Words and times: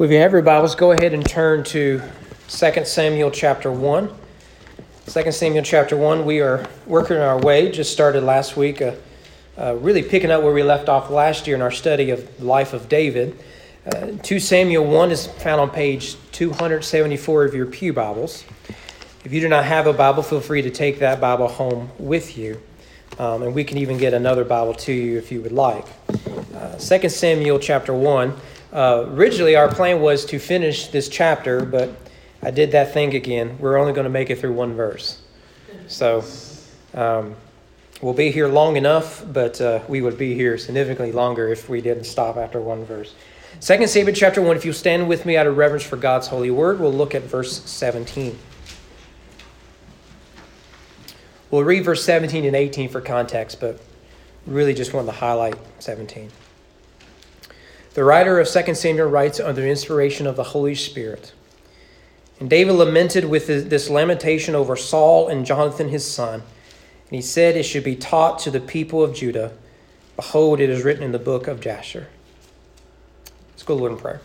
If 0.00 0.12
you 0.12 0.18
have 0.18 0.30
your 0.30 0.42
Bibles, 0.42 0.76
go 0.76 0.92
ahead 0.92 1.12
and 1.12 1.28
turn 1.28 1.64
to 1.64 2.00
2 2.46 2.84
Samuel 2.84 3.32
chapter 3.32 3.72
1. 3.72 4.08
2 5.06 5.32
Samuel 5.32 5.64
chapter 5.64 5.96
1, 5.96 6.24
we 6.24 6.40
are 6.40 6.64
working 6.86 7.16
our 7.16 7.36
way, 7.36 7.72
just 7.72 7.92
started 7.92 8.22
last 8.22 8.56
week, 8.56 8.80
uh, 8.80 8.94
uh, 9.58 9.74
really 9.74 10.04
picking 10.04 10.30
up 10.30 10.44
where 10.44 10.52
we 10.52 10.62
left 10.62 10.88
off 10.88 11.10
last 11.10 11.48
year 11.48 11.56
in 11.56 11.62
our 11.62 11.72
study 11.72 12.10
of 12.10 12.38
the 12.38 12.44
life 12.44 12.74
of 12.74 12.88
David. 12.88 13.36
Uh, 13.84 14.12
2 14.22 14.38
Samuel 14.38 14.84
1 14.84 15.10
is 15.10 15.26
found 15.26 15.60
on 15.60 15.68
page 15.68 16.14
274 16.30 17.44
of 17.46 17.54
your 17.54 17.66
Pew 17.66 17.92
Bibles. 17.92 18.44
If 19.24 19.32
you 19.32 19.40
do 19.40 19.48
not 19.48 19.64
have 19.64 19.88
a 19.88 19.92
Bible, 19.92 20.22
feel 20.22 20.40
free 20.40 20.62
to 20.62 20.70
take 20.70 21.00
that 21.00 21.20
Bible 21.20 21.48
home 21.48 21.90
with 21.98 22.38
you. 22.38 22.62
Um, 23.18 23.42
and 23.42 23.52
we 23.52 23.64
can 23.64 23.78
even 23.78 23.98
get 23.98 24.14
another 24.14 24.44
Bible 24.44 24.74
to 24.74 24.92
you 24.92 25.18
if 25.18 25.32
you 25.32 25.40
would 25.40 25.50
like. 25.50 25.86
Uh, 26.54 26.76
2 26.78 27.08
Samuel 27.08 27.58
chapter 27.58 27.92
1. 27.92 28.32
Uh, 28.72 29.06
originally, 29.08 29.56
our 29.56 29.68
plan 29.68 30.00
was 30.00 30.24
to 30.26 30.38
finish 30.38 30.88
this 30.88 31.08
chapter, 31.08 31.64
but 31.64 31.90
I 32.42 32.50
did 32.50 32.72
that 32.72 32.92
thing 32.92 33.14
again. 33.14 33.58
We're 33.58 33.78
only 33.78 33.92
going 33.92 34.04
to 34.04 34.10
make 34.10 34.30
it 34.30 34.38
through 34.38 34.52
one 34.52 34.74
verse. 34.74 35.22
So 35.86 36.22
um, 36.94 37.34
we'll 38.02 38.14
be 38.14 38.30
here 38.30 38.48
long 38.48 38.76
enough, 38.76 39.24
but 39.32 39.60
uh, 39.60 39.80
we 39.88 40.02
would 40.02 40.18
be 40.18 40.34
here 40.34 40.58
significantly 40.58 41.12
longer 41.12 41.48
if 41.48 41.68
we 41.68 41.80
didn't 41.80 42.04
stop 42.04 42.36
after 42.36 42.60
one 42.60 42.84
verse. 42.84 43.14
Second 43.60 43.88
Samuel 43.88 44.14
chapter 44.14 44.40
1, 44.40 44.56
if 44.56 44.64
you 44.64 44.72
stand 44.72 45.08
with 45.08 45.26
me 45.26 45.36
out 45.36 45.46
of 45.46 45.56
reverence 45.56 45.82
for 45.82 45.96
God's 45.96 46.28
holy 46.28 46.50
word, 46.50 46.78
we'll 46.78 46.92
look 46.92 47.14
at 47.14 47.22
verse 47.22 47.62
17. 47.64 48.38
We'll 51.50 51.64
read 51.64 51.84
verse 51.84 52.04
17 52.04 52.44
and 52.44 52.54
18 52.54 52.90
for 52.90 53.00
context, 53.00 53.58
but 53.58 53.80
really 54.46 54.74
just 54.74 54.92
want 54.92 55.06
to 55.06 55.12
highlight 55.12 55.56
17. 55.80 56.30
The 57.98 58.04
writer 58.04 58.38
of 58.38 58.48
2 58.48 58.76
Samuel 58.76 59.08
writes 59.08 59.40
under 59.40 59.60
the 59.60 59.68
inspiration 59.68 60.28
of 60.28 60.36
the 60.36 60.44
Holy 60.44 60.76
Spirit. 60.76 61.32
And 62.38 62.48
David 62.48 62.74
lamented 62.74 63.24
with 63.24 63.48
this 63.48 63.90
lamentation 63.90 64.54
over 64.54 64.76
Saul 64.76 65.26
and 65.26 65.44
Jonathan 65.44 65.88
his 65.88 66.08
son. 66.08 66.34
And 66.34 67.10
he 67.10 67.20
said, 67.20 67.56
It 67.56 67.64
should 67.64 67.82
be 67.82 67.96
taught 67.96 68.38
to 68.38 68.52
the 68.52 68.60
people 68.60 69.02
of 69.02 69.16
Judah. 69.16 69.52
Behold, 70.14 70.60
it 70.60 70.70
is 70.70 70.84
written 70.84 71.02
in 71.02 71.10
the 71.10 71.18
book 71.18 71.48
of 71.48 71.58
Jasher. 71.60 72.06
Let's 73.50 73.64
go, 73.64 73.74
to 73.74 73.80
Lord, 73.80 73.90
in 73.90 73.98
prayer. 73.98 74.20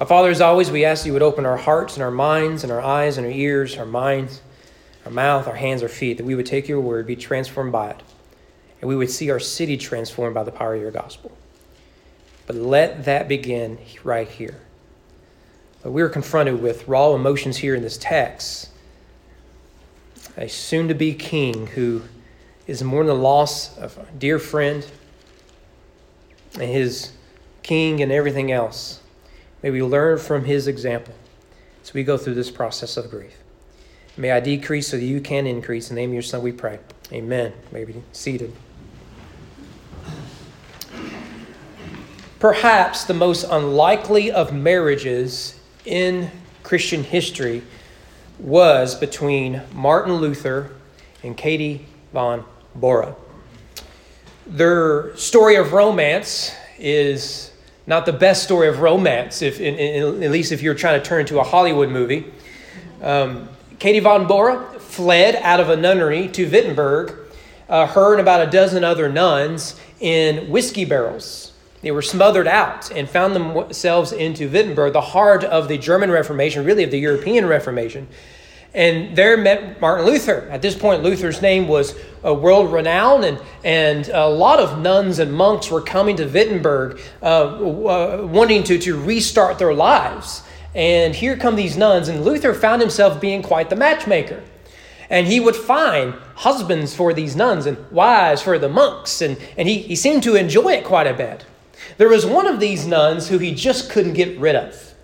Our 0.00 0.06
Father, 0.06 0.30
as 0.30 0.40
always, 0.40 0.70
we 0.70 0.86
ask 0.86 1.04
you 1.04 1.12
would 1.12 1.20
open 1.20 1.44
our 1.44 1.58
hearts 1.58 1.96
and 1.96 2.02
our 2.02 2.10
minds 2.10 2.62
and 2.62 2.72
our 2.72 2.80
eyes 2.80 3.18
and 3.18 3.26
our 3.26 3.32
ears, 3.32 3.76
our 3.76 3.84
minds, 3.84 4.40
our 5.04 5.12
mouth, 5.12 5.46
our 5.46 5.56
hands, 5.56 5.82
our 5.82 5.90
feet, 5.90 6.16
that 6.16 6.24
we 6.24 6.34
would 6.34 6.46
take 6.46 6.66
your 6.66 6.80
word, 6.80 7.06
be 7.06 7.16
transformed 7.16 7.72
by 7.72 7.90
it, 7.90 8.02
and 8.80 8.88
we 8.88 8.96
would 8.96 9.10
see 9.10 9.30
our 9.30 9.38
city 9.38 9.76
transformed 9.76 10.34
by 10.34 10.44
the 10.44 10.50
power 10.50 10.76
of 10.76 10.80
your 10.80 10.90
gospel. 10.90 11.30
But 12.46 12.56
let 12.56 13.04
that 13.04 13.28
begin 13.28 13.78
right 14.02 14.28
here. 14.28 14.60
But 15.82 15.92
we 15.92 16.02
are 16.02 16.08
confronted 16.08 16.62
with 16.62 16.86
raw 16.86 17.14
emotions 17.14 17.58
here 17.58 17.74
in 17.74 17.82
this 17.82 17.98
text. 17.98 18.70
A 20.36 20.48
soon 20.48 20.88
to 20.88 20.94
be 20.94 21.14
king 21.14 21.68
who 21.68 22.02
is 22.66 22.82
mourning 22.82 23.08
the 23.08 23.14
loss 23.14 23.76
of 23.78 23.98
a 23.98 24.06
dear 24.18 24.38
friend 24.38 24.86
and 26.54 26.70
his 26.70 27.12
king 27.62 28.00
and 28.00 28.12
everything 28.12 28.52
else. 28.52 29.00
May 29.62 29.70
we 29.70 29.82
learn 29.82 30.18
from 30.18 30.44
his 30.44 30.66
example 30.66 31.14
as 31.82 31.92
we 31.94 32.04
go 32.04 32.16
through 32.16 32.34
this 32.34 32.50
process 32.50 32.96
of 32.96 33.10
grief. 33.10 33.36
May 34.16 34.30
I 34.30 34.40
decrease 34.40 34.88
so 34.88 34.98
that 34.98 35.04
you 35.04 35.20
can 35.20 35.46
increase. 35.46 35.90
In 35.90 35.96
the 35.96 36.02
name 36.02 36.10
of 36.10 36.14
your 36.14 36.22
Son, 36.22 36.42
we 36.42 36.52
pray. 36.52 36.78
Amen. 37.12 37.52
May 37.70 37.84
be 37.84 38.02
seated. 38.12 38.52
Perhaps 42.42 43.04
the 43.04 43.14
most 43.14 43.44
unlikely 43.48 44.32
of 44.32 44.52
marriages 44.52 45.60
in 45.84 46.28
Christian 46.64 47.04
history 47.04 47.62
was 48.40 48.96
between 48.96 49.62
Martin 49.72 50.14
Luther 50.14 50.72
and 51.22 51.36
Katie 51.36 51.86
von 52.12 52.44
Bora. 52.74 53.14
Their 54.44 55.16
story 55.16 55.54
of 55.54 55.72
romance 55.72 56.52
is 56.80 57.52
not 57.86 58.06
the 58.06 58.12
best 58.12 58.42
story 58.42 58.66
of 58.66 58.80
romance, 58.80 59.40
if, 59.40 59.60
in, 59.60 59.76
in, 59.76 60.22
at 60.24 60.32
least 60.32 60.50
if 60.50 60.62
you're 60.62 60.74
trying 60.74 61.00
to 61.00 61.06
turn 61.06 61.20
into 61.20 61.38
a 61.38 61.44
Hollywood 61.44 61.90
movie. 61.90 62.24
Um, 63.02 63.48
Katie 63.78 64.00
von 64.00 64.26
Bora 64.26 64.80
fled 64.80 65.36
out 65.36 65.60
of 65.60 65.68
a 65.68 65.76
nunnery 65.76 66.26
to 66.30 66.50
Wittenberg, 66.50 67.14
uh, 67.68 67.86
her 67.86 68.14
and 68.14 68.20
about 68.20 68.48
a 68.48 68.50
dozen 68.50 68.82
other 68.82 69.08
nuns 69.08 69.80
in 70.00 70.50
whiskey 70.50 70.84
barrels. 70.84 71.51
They 71.82 71.90
were 71.90 72.02
smothered 72.02 72.46
out 72.46 72.90
and 72.92 73.10
found 73.10 73.34
themselves 73.34 74.12
into 74.12 74.48
Wittenberg, 74.48 74.92
the 74.92 75.00
heart 75.00 75.42
of 75.42 75.66
the 75.66 75.76
German 75.76 76.10
Reformation, 76.12 76.64
really 76.64 76.84
of 76.84 76.92
the 76.92 76.98
European 76.98 77.44
Reformation. 77.46 78.08
And 78.72 79.14
there 79.16 79.36
met 79.36 79.80
Martin 79.80 80.06
Luther. 80.06 80.48
At 80.50 80.62
this 80.62 80.74
point, 80.74 81.02
Luther's 81.02 81.42
name 81.42 81.68
was 81.68 81.94
uh, 82.24 82.32
world 82.32 82.72
renowned, 82.72 83.24
and, 83.24 83.38
and 83.64 84.08
a 84.08 84.28
lot 84.28 84.60
of 84.60 84.78
nuns 84.78 85.18
and 85.18 85.32
monks 85.32 85.70
were 85.70 85.82
coming 85.82 86.16
to 86.16 86.26
Wittenberg 86.26 87.00
uh, 87.20 87.26
uh, 87.26 88.26
wanting 88.30 88.62
to, 88.64 88.78
to 88.78 88.98
restart 88.98 89.58
their 89.58 89.74
lives. 89.74 90.42
And 90.74 91.14
here 91.14 91.36
come 91.36 91.56
these 91.56 91.76
nuns, 91.76 92.08
and 92.08 92.24
Luther 92.24 92.54
found 92.54 92.80
himself 92.80 93.20
being 93.20 93.42
quite 93.42 93.68
the 93.68 93.76
matchmaker. 93.76 94.42
And 95.10 95.26
he 95.26 95.40
would 95.40 95.56
find 95.56 96.14
husbands 96.36 96.94
for 96.94 97.12
these 97.12 97.36
nuns 97.36 97.66
and 97.66 97.90
wives 97.90 98.40
for 98.40 98.58
the 98.58 98.70
monks, 98.70 99.20
and, 99.20 99.36
and 99.58 99.68
he, 99.68 99.78
he 99.78 99.96
seemed 99.96 100.22
to 100.22 100.36
enjoy 100.36 100.72
it 100.72 100.84
quite 100.84 101.06
a 101.06 101.12
bit. 101.12 101.44
There 101.98 102.08
was 102.08 102.24
one 102.24 102.46
of 102.46 102.60
these 102.60 102.86
nuns 102.86 103.28
who 103.28 103.38
he 103.38 103.54
just 103.54 103.90
couldn't 103.90 104.14
get 104.14 104.38
rid 104.38 104.56
of. 104.56 104.94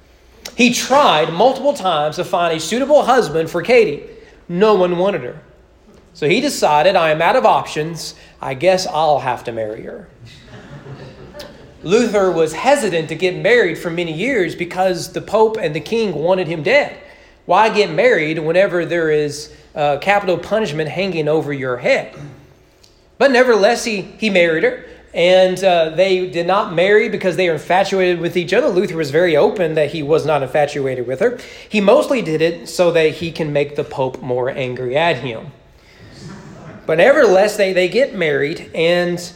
He 0.57 0.73
tried 0.73 1.33
multiple 1.33 1.75
times 1.75 2.17
to 2.17 2.25
find 2.25 2.57
a 2.57 2.61
suitable 2.61 3.05
husband 3.05 3.51
for 3.51 3.63
Katie. 3.63 4.05
No 4.49 4.75
one 4.75 4.99
wanted 4.99 5.23
her. 5.23 5.41
So 6.15 6.29
he 6.29 6.41
decided, 6.41 6.97
I 6.97 7.11
am 7.11 7.23
out 7.23 7.37
of 7.37 7.45
options. 7.45 8.15
I 8.41 8.55
guess 8.55 8.87
I'll 8.87 9.21
have 9.21 9.45
to 9.45 9.53
marry 9.53 9.83
her. 9.83 10.09
Luther 11.85 12.33
was 12.33 12.53
hesitant 12.55 13.09
to 13.11 13.15
get 13.15 13.37
married 13.37 13.79
for 13.79 13.89
many 13.89 14.13
years 14.13 14.57
because 14.57 15.13
the 15.13 15.21
Pope 15.21 15.57
and 15.59 15.75
the 15.77 15.81
King 15.81 16.15
wanted 16.15 16.49
him 16.49 16.65
dead. 16.65 16.99
Why 17.47 17.69
get 17.69 17.91
married 17.91 18.39
whenever 18.41 18.85
there 18.85 19.11
is 19.11 19.55
uh, 19.75 19.99
capital 19.99 20.39
punishment 20.39 20.89
hanging 20.89 21.29
over 21.29 21.53
your 21.53 21.77
head? 21.77 22.19
But 23.17 23.31
nevertheless, 23.31 23.85
he, 23.85 24.03
he 24.03 24.29
married 24.29 24.65
her 24.65 24.85
and 25.15 25.63
uh, 25.65 25.91
they 25.91 26.29
did 26.29 26.47
not 26.47 26.75
marry 26.75 27.09
because 27.09 27.37
they 27.37 27.49
were 27.49 27.55
infatuated 27.55 28.21
with 28.21 28.37
each 28.37 28.53
other. 28.53 28.69
Luther 28.69 28.97
was 28.97 29.11
very 29.11 29.37
open 29.37 29.75
that 29.75 29.91
he 29.91 30.03
was 30.03 30.27
not 30.27 30.43
infatuated 30.43 31.07
with 31.07 31.21
her. 31.21 31.39
He 31.69 31.81
mostly 31.81 32.23
did 32.23 32.43
it 32.43 32.69
so 32.69 32.91
that 32.93 33.15
he 33.15 33.33
can 33.33 33.53
make 33.53 33.77
the 33.77 33.85
Pope 33.85 34.21
more 34.21 34.51
angry 34.51 34.97
at 34.97 35.17
him. 35.17 35.53
But 36.87 36.99
nevertheless, 36.99 37.57
they, 37.57 37.73
they 37.73 37.89
get 37.89 38.15
married, 38.15 38.71
and 38.75 39.33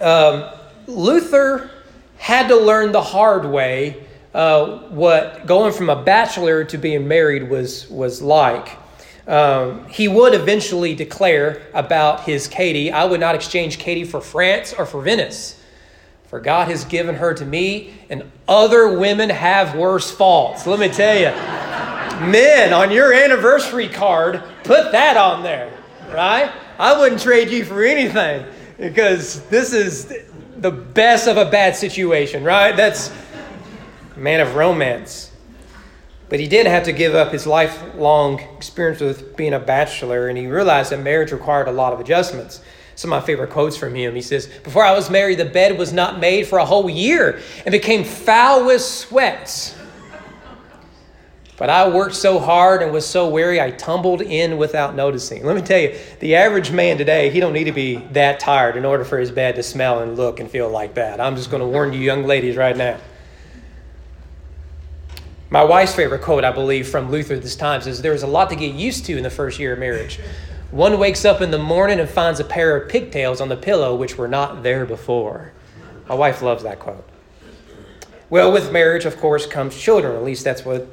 um, 0.00 0.50
Luther 0.86 1.70
had 2.16 2.48
to 2.48 2.56
learn 2.56 2.92
the 2.92 3.02
hard 3.02 3.44
way 3.44 4.06
uh, 4.32 4.78
what 4.88 5.46
going 5.46 5.72
from 5.72 5.90
a 5.90 6.02
bachelor 6.02 6.64
to 6.64 6.78
being 6.78 7.06
married 7.06 7.48
was, 7.48 7.88
was 7.90 8.20
like. 8.20 8.83
Um, 9.26 9.86
he 9.86 10.06
would 10.06 10.34
eventually 10.34 10.94
declare 10.94 11.62
about 11.72 12.24
his 12.24 12.46
Katie, 12.46 12.92
I 12.92 13.04
would 13.04 13.20
not 13.20 13.34
exchange 13.34 13.78
Katie 13.78 14.04
for 14.04 14.20
France 14.20 14.74
or 14.74 14.84
for 14.84 15.00
Venice. 15.00 15.60
For 16.28 16.40
God 16.40 16.68
has 16.68 16.84
given 16.84 17.14
her 17.14 17.32
to 17.34 17.44
me, 17.44 17.94
and 18.10 18.30
other 18.48 18.98
women 18.98 19.30
have 19.30 19.76
worse 19.76 20.10
faults. 20.10 20.66
Let 20.66 20.80
me 20.80 20.88
tell 20.88 21.16
you, 21.16 21.30
men, 22.30 22.72
on 22.72 22.90
your 22.90 23.12
anniversary 23.12 23.88
card, 23.88 24.42
put 24.64 24.92
that 24.92 25.16
on 25.16 25.42
there, 25.42 25.72
right? 26.12 26.50
I 26.78 26.98
wouldn't 26.98 27.20
trade 27.20 27.50
you 27.50 27.64
for 27.64 27.84
anything 27.84 28.44
because 28.78 29.42
this 29.46 29.72
is 29.72 30.12
the 30.56 30.70
best 30.70 31.28
of 31.28 31.36
a 31.36 31.48
bad 31.50 31.76
situation, 31.76 32.42
right? 32.42 32.76
That's 32.76 33.12
man 34.16 34.40
of 34.40 34.56
romance. 34.56 35.30
But 36.34 36.40
he 36.40 36.48
did 36.48 36.66
have 36.66 36.82
to 36.82 36.92
give 36.92 37.14
up 37.14 37.30
his 37.30 37.46
lifelong 37.46 38.40
experience 38.56 39.00
with 39.00 39.36
being 39.36 39.54
a 39.54 39.60
bachelor, 39.60 40.26
and 40.26 40.36
he 40.36 40.48
realized 40.48 40.90
that 40.90 41.00
marriage 41.00 41.30
required 41.30 41.68
a 41.68 41.70
lot 41.70 41.92
of 41.92 42.00
adjustments. 42.00 42.60
Some 42.96 43.12
of 43.12 43.22
my 43.22 43.24
favorite 43.24 43.50
quotes 43.50 43.76
from 43.76 43.94
him. 43.94 44.16
He 44.16 44.20
says, 44.20 44.48
Before 44.64 44.84
I 44.84 44.90
was 44.94 45.08
married, 45.08 45.38
the 45.38 45.44
bed 45.44 45.78
was 45.78 45.92
not 45.92 46.18
made 46.18 46.48
for 46.48 46.58
a 46.58 46.64
whole 46.64 46.90
year 46.90 47.38
and 47.64 47.70
became 47.70 48.02
foul 48.02 48.66
with 48.66 48.80
sweats. 48.80 49.76
But 51.56 51.70
I 51.70 51.88
worked 51.88 52.16
so 52.16 52.40
hard 52.40 52.82
and 52.82 52.92
was 52.92 53.06
so 53.06 53.28
weary, 53.28 53.60
I 53.60 53.70
tumbled 53.70 54.20
in 54.20 54.58
without 54.58 54.96
noticing. 54.96 55.46
Let 55.46 55.54
me 55.54 55.62
tell 55.62 55.78
you, 55.78 55.96
the 56.18 56.34
average 56.34 56.72
man 56.72 56.98
today, 56.98 57.30
he 57.30 57.38
don't 57.38 57.52
need 57.52 57.66
to 57.66 57.72
be 57.72 57.98
that 58.10 58.40
tired 58.40 58.76
in 58.76 58.84
order 58.84 59.04
for 59.04 59.20
his 59.20 59.30
bed 59.30 59.54
to 59.54 59.62
smell 59.62 60.00
and 60.00 60.16
look 60.16 60.40
and 60.40 60.50
feel 60.50 60.68
like 60.68 60.94
that. 60.94 61.20
I'm 61.20 61.36
just 61.36 61.52
going 61.52 61.62
to 61.62 61.68
warn 61.68 61.92
you 61.92 62.00
young 62.00 62.24
ladies 62.24 62.56
right 62.56 62.76
now. 62.76 62.98
My 65.50 65.62
wife's 65.62 65.94
favorite 65.94 66.22
quote, 66.22 66.44
I 66.44 66.50
believe, 66.50 66.88
from 66.88 67.10
Luther 67.10 67.38
this 67.38 67.56
time 67.56 67.80
says, 67.80 68.02
There's 68.02 68.22
a 68.22 68.26
lot 68.26 68.50
to 68.50 68.56
get 68.56 68.74
used 68.74 69.04
to 69.06 69.16
in 69.16 69.22
the 69.22 69.30
first 69.30 69.58
year 69.58 69.74
of 69.74 69.78
marriage. 69.78 70.18
One 70.70 70.98
wakes 70.98 71.24
up 71.24 71.40
in 71.40 71.50
the 71.50 71.58
morning 71.58 72.00
and 72.00 72.08
finds 72.08 72.40
a 72.40 72.44
pair 72.44 72.76
of 72.76 72.88
pigtails 72.88 73.40
on 73.40 73.48
the 73.48 73.56
pillow 73.56 73.94
which 73.94 74.18
were 74.18 74.26
not 74.26 74.62
there 74.62 74.84
before. 74.84 75.52
My 76.08 76.14
wife 76.14 76.42
loves 76.42 76.64
that 76.64 76.80
quote. 76.80 77.08
Well, 78.30 78.52
with 78.52 78.72
marriage, 78.72 79.04
of 79.04 79.18
course, 79.18 79.46
comes 79.46 79.76
children. 79.76 80.16
At 80.16 80.24
least 80.24 80.42
that's 80.42 80.64
what 80.64 80.88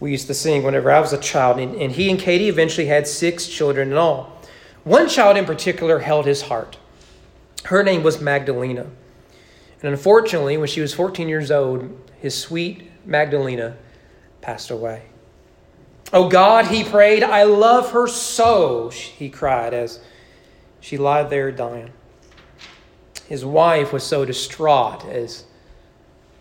we 0.00 0.10
used 0.10 0.26
to 0.26 0.34
sing 0.34 0.62
whenever 0.62 0.90
I 0.90 1.00
was 1.00 1.12
a 1.12 1.18
child. 1.18 1.58
And, 1.58 1.74
and 1.76 1.92
he 1.92 2.10
and 2.10 2.18
Katie 2.18 2.48
eventually 2.48 2.88
had 2.88 3.06
six 3.06 3.46
children 3.46 3.90
in 3.90 3.96
all. 3.96 4.38
One 4.82 5.08
child 5.08 5.38
in 5.38 5.46
particular 5.46 6.00
held 6.00 6.26
his 6.26 6.42
heart. 6.42 6.76
Her 7.64 7.82
name 7.82 8.02
was 8.02 8.20
Magdalena. 8.20 8.88
And 9.80 9.90
unfortunately, 9.90 10.58
when 10.58 10.68
she 10.68 10.82
was 10.82 10.92
14 10.92 11.28
years 11.28 11.50
old, 11.50 11.98
his 12.20 12.38
sweet 12.38 12.90
Magdalena 13.06 13.76
passed 14.44 14.70
away. 14.70 15.02
Oh 16.12 16.28
God, 16.28 16.66
he 16.66 16.84
prayed, 16.84 17.24
I 17.24 17.44
love 17.44 17.92
her 17.92 18.06
so, 18.06 18.90
he 18.90 19.30
cried 19.30 19.72
as 19.72 20.00
she 20.80 20.98
lied 20.98 21.30
there 21.30 21.50
dying. 21.50 21.92
His 23.26 23.42
wife 23.42 23.90
was 23.90 24.04
so 24.04 24.26
distraught 24.26 25.04
as 25.06 25.44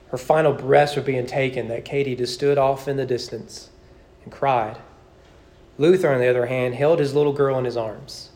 her 0.10 0.18
final 0.18 0.52
breaths 0.52 0.98
were 0.98 1.02
being 1.02 1.26
taken 1.26 1.70
that 1.70 1.86
Katie 1.86 2.16
just 2.16 2.34
stood 2.34 2.58
off 2.58 2.90
in 2.90 2.98
the 2.98 3.06
distance 3.06 3.70
and 4.26 4.34
cried. 4.34 4.78
Luther, 5.78 6.14
on 6.14 6.20
the 6.20 6.28
other 6.28 6.48
hand, 6.48 6.76
held 6.76 7.00
his 7.00 7.16
little 7.16 7.34
girl 7.34 7.58
in 7.58 7.64
his 7.64 7.78
arms 7.78 8.32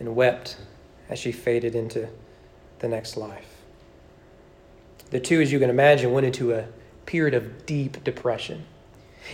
and 0.00 0.16
wept 0.16 0.56
as 1.08 1.20
she 1.20 1.30
faded 1.30 1.76
into 1.76 2.08
the 2.80 2.88
next 2.88 3.16
life. 3.16 3.62
The 5.10 5.20
two, 5.20 5.40
as 5.40 5.52
you 5.52 5.60
can 5.60 5.70
imagine, 5.70 6.12
went 6.12 6.26
into 6.26 6.52
a 6.52 6.66
period 7.06 7.34
of 7.34 7.66
deep 7.66 8.02
depression. 8.04 8.64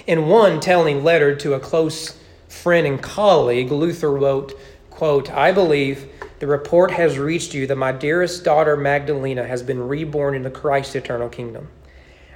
In 0.06 0.28
one 0.28 0.60
telling 0.60 1.02
letter 1.02 1.34
to 1.36 1.54
a 1.54 1.60
close 1.60 2.16
friend 2.48 2.86
and 2.86 3.02
colleague, 3.02 3.70
Luther 3.70 4.10
wrote, 4.10 4.58
quote, 4.90 5.30
I 5.30 5.52
believe 5.52 6.08
the 6.38 6.46
report 6.46 6.90
has 6.92 7.18
reached 7.18 7.54
you 7.54 7.66
that 7.66 7.76
my 7.76 7.92
dearest 7.92 8.44
daughter 8.44 8.76
Magdalena 8.76 9.46
has 9.46 9.62
been 9.62 9.88
reborn 9.88 10.34
into 10.34 10.50
Christ's 10.50 10.96
eternal 10.96 11.28
kingdom. 11.28 11.68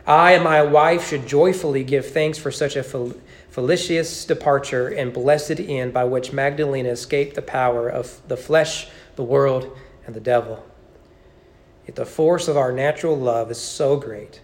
I 0.06 0.32
and 0.32 0.44
my 0.44 0.62
wife 0.62 1.08
should 1.08 1.26
joyfully 1.26 1.82
give 1.82 2.10
thanks 2.10 2.36
for 2.36 2.50
such 2.50 2.76
a 2.76 2.82
fel- 2.82 3.14
felicitous 3.48 4.26
departure 4.26 4.88
and 4.88 5.12
blessed 5.12 5.58
end 5.60 5.94
by 5.94 6.04
which 6.04 6.32
Magdalena 6.32 6.90
escaped 6.90 7.34
the 7.34 7.42
power 7.42 7.88
of 7.88 8.20
the 8.28 8.36
flesh, 8.36 8.88
the 9.16 9.22
world, 9.22 9.74
and 10.06 10.14
the 10.14 10.20
devil. 10.20 10.64
Yet 11.86 11.96
the 11.96 12.04
force 12.04 12.48
of 12.48 12.56
our 12.58 12.72
natural 12.72 13.16
love 13.16 13.50
is 13.50 13.58
so 13.58 13.96
great 13.96 14.40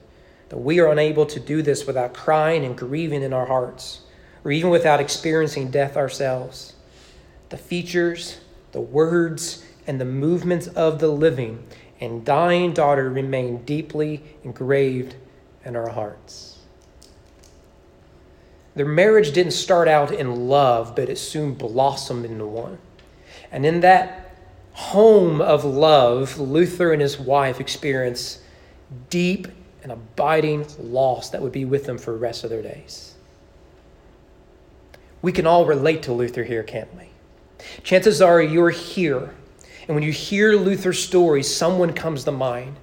that 0.51 0.59
we 0.59 0.79
are 0.81 0.91
unable 0.91 1.25
to 1.27 1.41
do 1.41 1.63
this 1.63 1.87
without 1.87 2.13
crying 2.13 2.65
and 2.65 2.77
grieving 2.77 3.23
in 3.23 3.33
our 3.33 3.47
hearts, 3.47 4.03
or 4.45 4.53
even 4.53 4.71
without 4.71 5.01
experiencing 5.01 5.71
death 5.71 5.97
ourselves. 5.97 6.75
The 7.49 7.57
features, 7.57 8.39
the 8.73 8.81
words, 8.81 9.65
and 9.87 10.01
the 10.01 10.05
movements 10.05 10.67
of 10.67 10.99
the 10.99 11.09
living 11.09 11.65
and 12.01 12.25
dying 12.25 12.73
daughter 12.73 13.09
remain 13.11 13.65
deeply 13.65 14.23
engraved 14.43 15.15
in 15.65 15.77
our 15.77 15.89
hearts. 15.89 16.59
Their 18.75 18.87
marriage 18.87 19.33
didn't 19.33 19.53
start 19.53 19.89
out 19.89 20.13
in 20.13 20.49
love, 20.49 20.97
but 20.97 21.09
it 21.09 21.19
soon 21.19 21.55
blossomed 21.55 22.25
into 22.25 22.47
one. 22.47 22.79
And 23.53 23.67
in 23.67 23.81
that 23.81 24.35
home 24.73 25.41
of 25.41 25.65
love, 25.65 26.39
Luther 26.39 26.93
and 26.93 27.03
his 27.03 27.19
wife 27.19 27.61
experienced 27.61 28.41
deep 29.11 29.49
and 29.83 29.93
abiding 29.93 30.67
loss 30.79 31.31
that 31.31 31.41
would 31.41 31.53
be 31.53 31.65
with 31.65 31.85
them 31.85 31.99
for 31.99 32.13
the 32.13 32.19
rest 32.19 32.45
of 32.45 32.51
their 32.51 32.63
days. 32.63 33.15
We 35.23 35.33
can 35.33 35.47
all 35.47 35.67
relate 35.67 36.03
to 36.05 36.13
Luther 36.13 36.45
here, 36.45 36.63
can't 36.63 36.95
we? 36.97 37.11
Chances 37.83 38.23
are 38.23 38.41
you're 38.41 38.71
here, 38.71 39.35
and 39.87 39.95
when 39.95 40.03
you 40.03 40.13
hear 40.13 40.55
Luther's 40.55 41.03
story, 41.03 41.43
someone 41.43 41.93
comes 41.93 42.25
to 42.25 42.33
mind. 42.33 42.77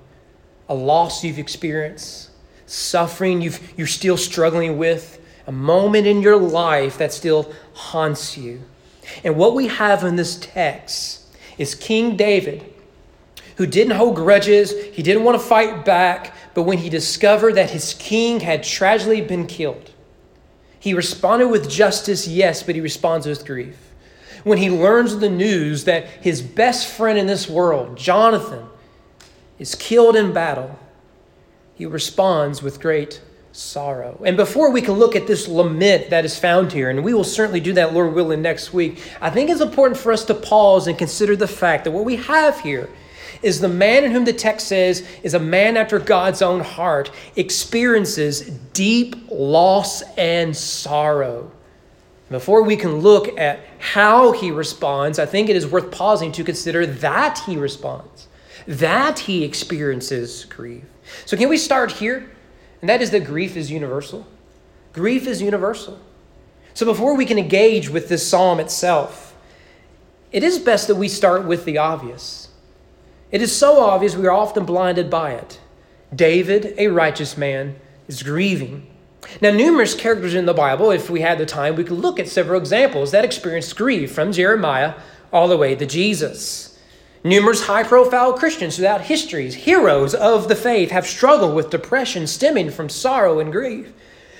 A 0.69 0.75
loss 0.75 1.23
you've 1.23 1.39
experienced, 1.39 2.29
suffering 2.65 3.41
you've, 3.41 3.73
you're 3.77 3.87
still 3.87 4.17
struggling 4.17 4.77
with, 4.77 5.19
a 5.47 5.51
moment 5.51 6.05
in 6.05 6.21
your 6.21 6.37
life 6.37 6.97
that 6.97 7.13
still 7.13 7.51
haunts 7.73 8.37
you. 8.37 8.61
And 9.23 9.37
what 9.37 9.55
we 9.55 9.67
have 9.67 10.03
in 10.03 10.17
this 10.17 10.37
text 10.37 11.25
is 11.57 11.73
King 11.73 12.17
David, 12.17 12.73
who 13.55 13.65
didn't 13.65 13.95
hold 13.95 14.15
grudges, 14.15 14.71
he 14.93 15.01
didn't 15.01 15.23
want 15.23 15.39
to 15.39 15.47
fight 15.47 15.85
back, 15.85 16.35
but 16.57 16.63
when 16.63 16.79
he 16.79 16.89
discovered 16.89 17.53
that 17.53 17.69
his 17.69 17.93
king 17.99 18.39
had 18.39 18.63
tragically 18.63 19.21
been 19.21 19.45
killed, 19.45 19.91
he 20.79 20.95
responded 20.95 21.49
with 21.49 21.69
justice, 21.69 22.27
yes, 22.27 22.63
but 22.63 22.73
he 22.73 22.81
responds 22.81 23.27
with 23.27 23.45
grief. 23.45 23.77
When 24.43 24.57
he 24.57 24.71
learns 24.71 25.19
the 25.19 25.29
news 25.29 25.83
that 25.83 26.07
his 26.07 26.41
best 26.41 26.87
friend 26.87 27.19
in 27.19 27.27
this 27.27 27.47
world, 27.47 27.95
Jonathan, 27.95 28.65
is 29.59 29.75
killed 29.75 30.15
in 30.15 30.33
battle, 30.33 30.79
he 31.75 31.85
responds 31.85 32.63
with 32.63 32.81
great 32.81 33.21
sorrow. 33.51 34.19
And 34.25 34.35
before 34.35 34.71
we 34.71 34.81
can 34.81 34.95
look 34.95 35.15
at 35.15 35.27
this 35.27 35.47
lament 35.47 36.09
that 36.09 36.25
is 36.25 36.39
found 36.39 36.71
here, 36.71 36.89
and 36.89 37.03
we 37.03 37.13
will 37.13 37.23
certainly 37.23 37.59
do 37.59 37.73
that, 37.73 37.93
Lord 37.93 38.15
willing, 38.15 38.41
next 38.41 38.73
week, 38.73 38.99
I 39.21 39.29
think 39.29 39.51
it's 39.51 39.61
important 39.61 39.99
for 39.99 40.11
us 40.11 40.25
to 40.25 40.33
pause 40.33 40.87
and 40.87 40.97
consider 40.97 41.35
the 41.35 41.47
fact 41.47 41.83
that 41.83 41.91
what 41.91 42.03
we 42.03 42.15
have 42.15 42.59
here 42.61 42.89
is 43.41 43.59
the 43.59 43.69
man 43.69 44.03
in 44.03 44.11
whom 44.11 44.25
the 44.25 44.33
text 44.33 44.67
says 44.67 45.07
is 45.23 45.33
a 45.33 45.39
man 45.39 45.77
after 45.77 45.99
God's 45.99 46.41
own 46.41 46.61
heart, 46.61 47.11
experiences 47.35 48.41
deep 48.73 49.15
loss 49.29 50.01
and 50.17 50.55
sorrow. 50.55 51.51
Before 52.29 52.63
we 52.63 52.75
can 52.75 52.97
look 52.97 53.37
at 53.39 53.61
how 53.79 54.33
he 54.33 54.51
responds, 54.51 55.17
I 55.17 55.25
think 55.25 55.49
it 55.49 55.55
is 55.55 55.65
worth 55.65 55.91
pausing 55.91 56.31
to 56.33 56.43
consider 56.43 56.85
that 56.85 57.39
he 57.45 57.55
responds, 57.55 58.27
that 58.67 59.19
he 59.19 59.45
experiences 59.45 60.45
grief. 60.45 60.83
So, 61.25 61.37
can 61.37 61.47
we 61.47 61.57
start 61.57 61.91
here? 61.93 62.29
And 62.81 62.89
that 62.89 63.01
is 63.01 63.11
that 63.11 63.23
grief 63.23 63.55
is 63.55 63.71
universal. 63.71 64.27
Grief 64.91 65.25
is 65.25 65.41
universal. 65.41 65.99
So, 66.73 66.85
before 66.85 67.15
we 67.15 67.25
can 67.25 67.39
engage 67.39 67.89
with 67.89 68.09
this 68.09 68.27
psalm 68.27 68.59
itself, 68.59 69.35
it 70.33 70.43
is 70.43 70.59
best 70.59 70.87
that 70.87 70.95
we 70.95 71.07
start 71.07 71.45
with 71.45 71.63
the 71.63 71.77
obvious. 71.77 72.46
It 73.31 73.41
is 73.41 73.55
so 73.55 73.81
obvious 73.81 74.15
we 74.15 74.27
are 74.27 74.31
often 74.31 74.65
blinded 74.65 75.09
by 75.09 75.33
it. 75.33 75.59
David, 76.15 76.73
a 76.77 76.87
righteous 76.87 77.37
man, 77.37 77.75
is 78.07 78.23
grieving. 78.23 78.87
Now, 79.41 79.51
numerous 79.51 79.93
characters 79.93 80.33
in 80.33 80.45
the 80.45 80.53
Bible, 80.53 80.91
if 80.91 81.09
we 81.09 81.21
had 81.21 81.37
the 81.37 81.45
time, 81.45 81.75
we 81.75 81.83
could 81.83 81.97
look 81.97 82.19
at 82.19 82.29
several 82.29 82.59
examples 82.59 83.11
that 83.11 83.25
experienced 83.25 83.75
grief 83.75 84.13
from 84.13 84.31
Jeremiah 84.31 84.93
all 85.33 85.49
the 85.49 85.57
way 85.57 85.75
to 85.75 85.85
Jesus. 85.85 86.79
Numerous 87.23 87.65
high 87.65 87.83
profile 87.83 88.31
Christians 88.31 88.77
throughout 88.77 89.01
histories, 89.01 89.55
heroes 89.55 90.13
of 90.13 90.47
the 90.47 90.55
faith, 90.55 90.91
have 90.91 91.05
struggled 91.05 91.53
with 91.55 91.69
depression 91.69 92.25
stemming 92.25 92.71
from 92.71 92.87
sorrow 92.87 93.39
and 93.39 93.51
grief. 93.51 93.91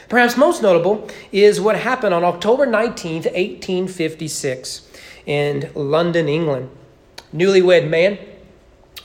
Perhaps 0.07 0.38
most 0.38 0.62
notable 0.62 1.10
is 1.34 1.60
what 1.60 1.77
happened 1.77 2.13
on 2.13 2.24
October 2.24 2.65
19th, 2.65 3.25
1856, 3.25 4.88
in 5.25 5.70
London, 5.75 6.29
England. 6.29 6.70
Newlywed 7.36 7.89
man 7.89 8.17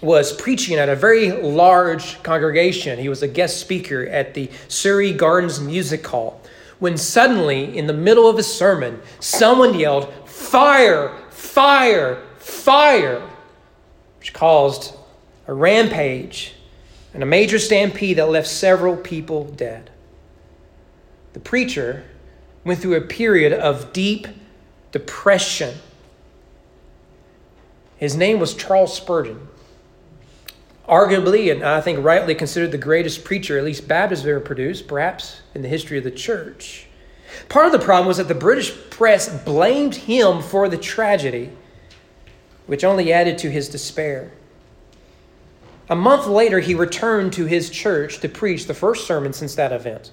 was 0.02 0.32
preaching 0.32 0.78
at 0.78 0.88
a 0.88 0.97
very 0.97 1.30
large 1.30 2.21
congregation. 2.25 2.99
He 2.99 3.09
was 3.09 3.23
a 3.23 3.28
guest 3.28 3.61
speaker 3.61 4.04
at 4.06 4.35
the 4.35 4.50
Surrey 4.66 5.12
Gardens 5.12 5.61
Music 5.61 6.04
Hall. 6.04 6.40
When 6.80 6.97
suddenly, 6.97 7.78
in 7.78 7.87
the 7.87 7.92
middle 7.92 8.28
of 8.28 8.37
his 8.37 8.52
sermon, 8.52 9.00
someone 9.21 9.78
yelled, 9.78 10.12
Fire! 10.26 11.16
Fire! 11.30 12.21
Fire! 12.38 13.23
Which 14.18 14.32
caused 14.32 14.97
a 15.47 15.54
rampage 15.54 16.54
and 17.14 17.23
a 17.23 17.26
major 17.26 17.61
stampede 17.61 18.16
that 18.18 18.28
left 18.28 18.49
several 18.49 18.97
people 18.97 19.44
dead. 19.44 19.90
The 21.35 21.40
preacher 21.40 22.04
went 22.64 22.80
through 22.80 22.97
a 22.97 23.02
period 23.02 23.52
of 23.52 23.92
deep 23.92 24.26
depression. 24.90 25.76
His 27.97 28.16
name 28.16 28.40
was 28.40 28.54
Charles 28.54 28.97
Spurgeon 28.97 29.49
arguably, 30.89 31.53
and 31.53 31.62
I 31.62 31.81
think 31.81 32.05
rightly 32.05 32.35
considered 32.35 32.73
the 32.73 32.79
greatest 32.79 33.25
preacher, 33.25 33.59
at 33.59 33.65
least 33.65 33.89
Baptists 33.89 34.23
have 34.23 34.31
ever 34.31 34.41
produced, 34.41 34.89
perhaps 34.89 35.43
in 35.55 35.62
the 35.62 35.69
history 35.69 35.99
of 35.99 36.05
the 36.05 36.11
church. 36.11 36.87
Part 37.49 37.67
of 37.67 37.73
the 37.73 37.79
problem 37.79 38.09
was 38.09 38.17
that 38.19 38.29
the 38.29 38.35
British 38.35 38.75
press 38.91 39.43
blamed 39.45 39.95
him 39.95 40.43
for 40.43 40.69
the 40.69 40.77
tragedy, 40.77 41.51
which 42.67 42.85
only 42.85 43.12
added 43.12 43.39
to 43.39 43.51
his 43.51 43.69
despair. 43.69 44.33
A 45.89 45.97
month 45.97 46.27
later, 46.27 46.61
he 46.61 46.75
returned 46.75 47.33
to 47.35 47.45
his 47.45 47.71
church 47.71 48.19
to 48.21 48.29
preach 48.29 48.67
the 48.67 48.75
first 48.75 49.07
sermon 49.07 49.33
since 49.33 49.55
that 49.55 49.73
event. 49.73 50.11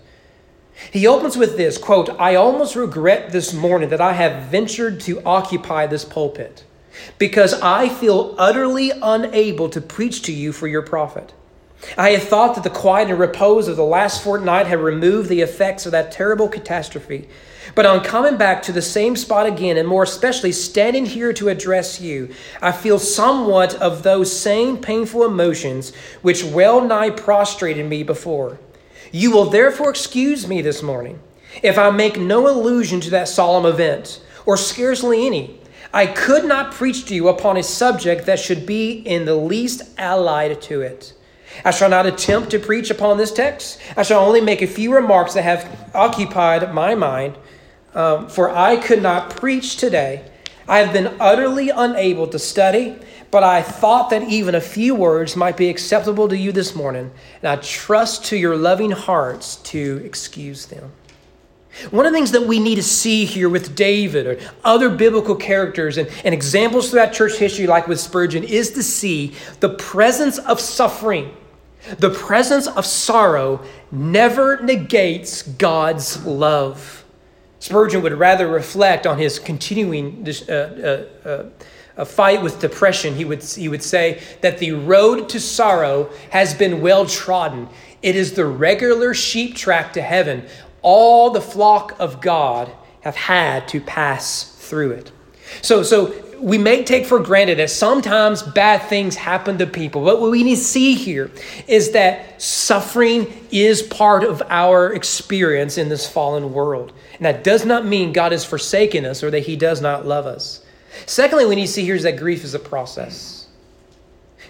He 0.91 1.07
opens 1.07 1.37
with 1.37 1.57
this 1.57 1.77
quote, 1.77 2.09
I 2.19 2.35
almost 2.35 2.75
regret 2.75 3.31
this 3.31 3.53
morning 3.53 3.89
that 3.89 4.01
I 4.01 4.13
have 4.13 4.43
ventured 4.43 5.01
to 5.01 5.21
occupy 5.23 5.87
this 5.87 6.05
pulpit 6.05 6.63
because 7.17 7.53
I 7.61 7.89
feel 7.89 8.35
utterly 8.37 8.91
unable 8.91 9.69
to 9.69 9.81
preach 9.81 10.21
to 10.23 10.33
you 10.33 10.51
for 10.51 10.67
your 10.67 10.81
profit. 10.81 11.33
I 11.97 12.11
had 12.11 12.23
thought 12.23 12.55
that 12.55 12.63
the 12.63 12.69
quiet 12.69 13.09
and 13.09 13.19
repose 13.19 13.67
of 13.67 13.77
the 13.77 13.85
last 13.85 14.21
fortnight 14.23 14.67
had 14.67 14.79
removed 14.79 15.29
the 15.29 15.41
effects 15.41 15.85
of 15.85 15.93
that 15.93 16.11
terrible 16.11 16.49
catastrophe. 16.49 17.29
But 17.75 17.85
on 17.85 18.03
coming 18.03 18.37
back 18.37 18.61
to 18.63 18.71
the 18.71 18.81
same 18.81 19.15
spot 19.15 19.45
again, 19.45 19.77
and 19.77 19.87
more 19.87 20.03
especially 20.03 20.51
standing 20.51 21.05
here 21.05 21.31
to 21.33 21.49
address 21.49 22.01
you, 22.01 22.33
I 22.61 22.71
feel 22.71 22.99
somewhat 22.99 23.75
of 23.75 24.03
those 24.03 24.37
same 24.37 24.77
painful 24.77 25.23
emotions 25.23 25.93
which 26.21 26.43
well 26.43 26.85
nigh 26.85 27.11
prostrated 27.11 27.85
me 27.85 28.03
before. 28.03 28.59
You 29.11 29.31
will 29.31 29.45
therefore 29.45 29.89
excuse 29.89 30.47
me 30.47 30.61
this 30.61 30.83
morning 30.83 31.19
if 31.63 31.77
I 31.77 31.89
make 31.91 32.19
no 32.19 32.47
allusion 32.47 33.01
to 33.01 33.09
that 33.11 33.27
solemn 33.27 33.65
event, 33.65 34.21
or 34.45 34.57
scarcely 34.57 35.25
any. 35.25 35.58
I 35.93 36.05
could 36.05 36.45
not 36.45 36.73
preach 36.73 37.05
to 37.05 37.15
you 37.15 37.29
upon 37.29 37.57
a 37.57 37.63
subject 37.63 38.25
that 38.27 38.39
should 38.39 38.65
be 38.65 38.91
in 38.91 39.25
the 39.25 39.35
least 39.35 39.81
allied 39.97 40.61
to 40.63 40.81
it. 40.81 41.13
I 41.65 41.71
shall 41.71 41.89
not 41.89 42.05
attempt 42.05 42.51
to 42.51 42.59
preach 42.59 42.91
upon 42.91 43.17
this 43.17 43.31
text. 43.31 43.79
I 43.97 44.03
shall 44.03 44.23
only 44.23 44.39
make 44.39 44.61
a 44.61 44.67
few 44.67 44.93
remarks 44.93 45.33
that 45.33 45.43
have 45.43 45.91
occupied 45.95 46.73
my 46.73 46.93
mind, 46.93 47.37
um, 47.95 48.29
for 48.29 48.49
I 48.55 48.77
could 48.77 49.01
not 49.01 49.31
preach 49.31 49.77
today. 49.77 50.23
I 50.67 50.77
have 50.77 50.93
been 50.93 51.15
utterly 51.19 51.71
unable 51.71 52.27
to 52.27 52.37
study, 52.37 52.95
but 53.31 53.43
I 53.43 53.63
thought 53.63 54.11
that 54.11 54.23
even 54.23 54.53
a 54.53 54.61
few 54.61 54.93
words 54.93 55.35
might 55.35 55.57
be 55.57 55.69
acceptable 55.69 56.27
to 56.27 56.37
you 56.37 56.51
this 56.51 56.75
morning, 56.75 57.11
and 57.41 57.49
I 57.49 57.55
trust 57.55 58.25
to 58.25 58.37
your 58.37 58.55
loving 58.55 58.91
hearts 58.91 59.55
to 59.57 60.01
excuse 60.05 60.67
them. 60.67 60.91
One 61.91 62.05
of 62.05 62.11
the 62.11 62.17
things 62.17 62.31
that 62.31 62.45
we 62.45 62.59
need 62.59 62.75
to 62.75 62.83
see 62.83 63.25
here 63.25 63.47
with 63.47 63.75
David 63.75 64.27
or 64.27 64.39
other 64.63 64.89
biblical 64.89 65.35
characters 65.35 65.97
and, 65.97 66.09
and 66.25 66.33
examples 66.33 66.89
throughout 66.89 67.13
church 67.13 67.37
history, 67.37 67.67
like 67.67 67.87
with 67.87 67.99
Spurgeon, 67.99 68.43
is 68.43 68.71
to 68.71 68.83
see 68.83 69.33
the 69.59 69.69
presence 69.69 70.39
of 70.39 70.59
suffering. 70.59 71.35
The 71.99 72.09
presence 72.09 72.67
of 72.67 72.85
sorrow 72.85 73.63
never 73.91 74.61
negates 74.61 75.43
God's 75.43 76.25
love. 76.25 77.05
Spurgeon 77.59 78.01
would 78.01 78.13
rather 78.13 78.47
reflect 78.47 79.07
on 79.07 79.17
his 79.17 79.39
continuing 79.39 80.27
uh, 80.47 80.53
uh, 80.53 81.49
uh, 81.97 82.05
fight 82.05 82.41
with 82.41 82.59
depression. 82.59 83.15
He 83.15 83.25
would, 83.25 83.43
he 83.43 83.69
would 83.69 83.83
say 83.83 84.21
that 84.41 84.57
the 84.57 84.71
road 84.71 85.29
to 85.29 85.39
sorrow 85.39 86.09
has 86.31 86.53
been 86.53 86.81
well 86.81 87.05
trodden. 87.05 87.69
It 88.01 88.15
is 88.15 88.33
the 88.33 88.45
regular 88.45 89.13
sheep 89.13 89.55
track 89.55 89.93
to 89.93 90.01
heaven 90.01 90.47
all 90.81 91.29
the 91.29 91.41
flock 91.41 91.95
of 91.99 92.21
God 92.21 92.71
have 93.01 93.15
had 93.15 93.67
to 93.69 93.81
pass 93.81 94.43
through 94.43 94.91
it. 94.91 95.11
So, 95.61 95.83
so 95.83 96.13
we 96.39 96.57
may 96.57 96.83
take 96.83 97.05
for 97.05 97.19
granted 97.19 97.59
that 97.59 97.69
sometimes 97.69 98.41
bad 98.41 98.83
things 98.83 99.15
happen 99.15 99.57
to 99.57 99.67
people. 99.67 100.03
But 100.03 100.21
what 100.21 100.31
we 100.31 100.43
need 100.43 100.55
to 100.55 100.61
see 100.61 100.95
here 100.95 101.31
is 101.67 101.91
that 101.91 102.41
suffering 102.41 103.27
is 103.51 103.81
part 103.81 104.23
of 104.23 104.41
our 104.49 104.93
experience 104.93 105.77
in 105.77 105.89
this 105.89 106.09
fallen 106.09 106.53
world. 106.53 106.93
And 107.13 107.25
that 107.25 107.43
does 107.43 107.65
not 107.65 107.85
mean 107.85 108.13
God 108.13 108.31
has 108.31 108.45
forsaken 108.45 109.05
us 109.05 109.23
or 109.23 109.31
that 109.31 109.41
he 109.41 109.55
does 109.55 109.81
not 109.81 110.05
love 110.05 110.25
us. 110.25 110.63
Secondly, 111.05 111.45
we 111.45 111.55
need 111.55 111.67
to 111.67 111.71
see 111.71 111.83
here 111.83 111.95
is 111.95 112.03
that 112.03 112.17
grief 112.17 112.43
is 112.43 112.53
a 112.53 112.59
process. 112.59 113.47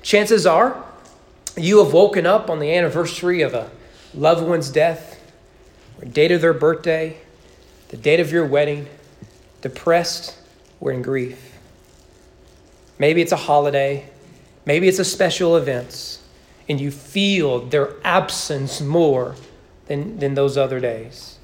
Chances 0.02 0.46
are 0.46 0.86
you 1.58 1.84
have 1.84 1.94
woken 1.94 2.26
up 2.26 2.50
on 2.50 2.60
the 2.60 2.74
anniversary 2.74 3.42
of 3.42 3.54
a 3.54 3.70
loved 4.14 4.48
one's 4.48 4.70
death 4.70 5.19
or 6.00 6.06
date 6.06 6.32
of 6.32 6.42
their 6.42 6.54
birthday, 6.54 7.18
the 7.90 7.98
date 7.98 8.20
of 8.20 8.32
your 8.32 8.46
wedding, 8.46 8.88
depressed 9.62 10.38
or 10.80 10.92
in 10.92 11.02
grief. 11.02 11.58
Maybe 12.98 13.22
it's 13.22 13.32
a 13.32 13.38
holiday, 13.38 14.10
maybe 14.66 14.88
it's 14.88 15.00
a 15.00 15.06
special 15.06 15.58
event, 15.58 16.20
and 16.68 16.80
you 16.80 16.92
feel 16.92 17.66
their 17.66 17.96
absence 18.04 18.82
more 18.82 19.36
than, 19.88 20.20
than 20.20 20.36
those 20.36 20.58
other 20.58 20.80
days. 20.80 21.38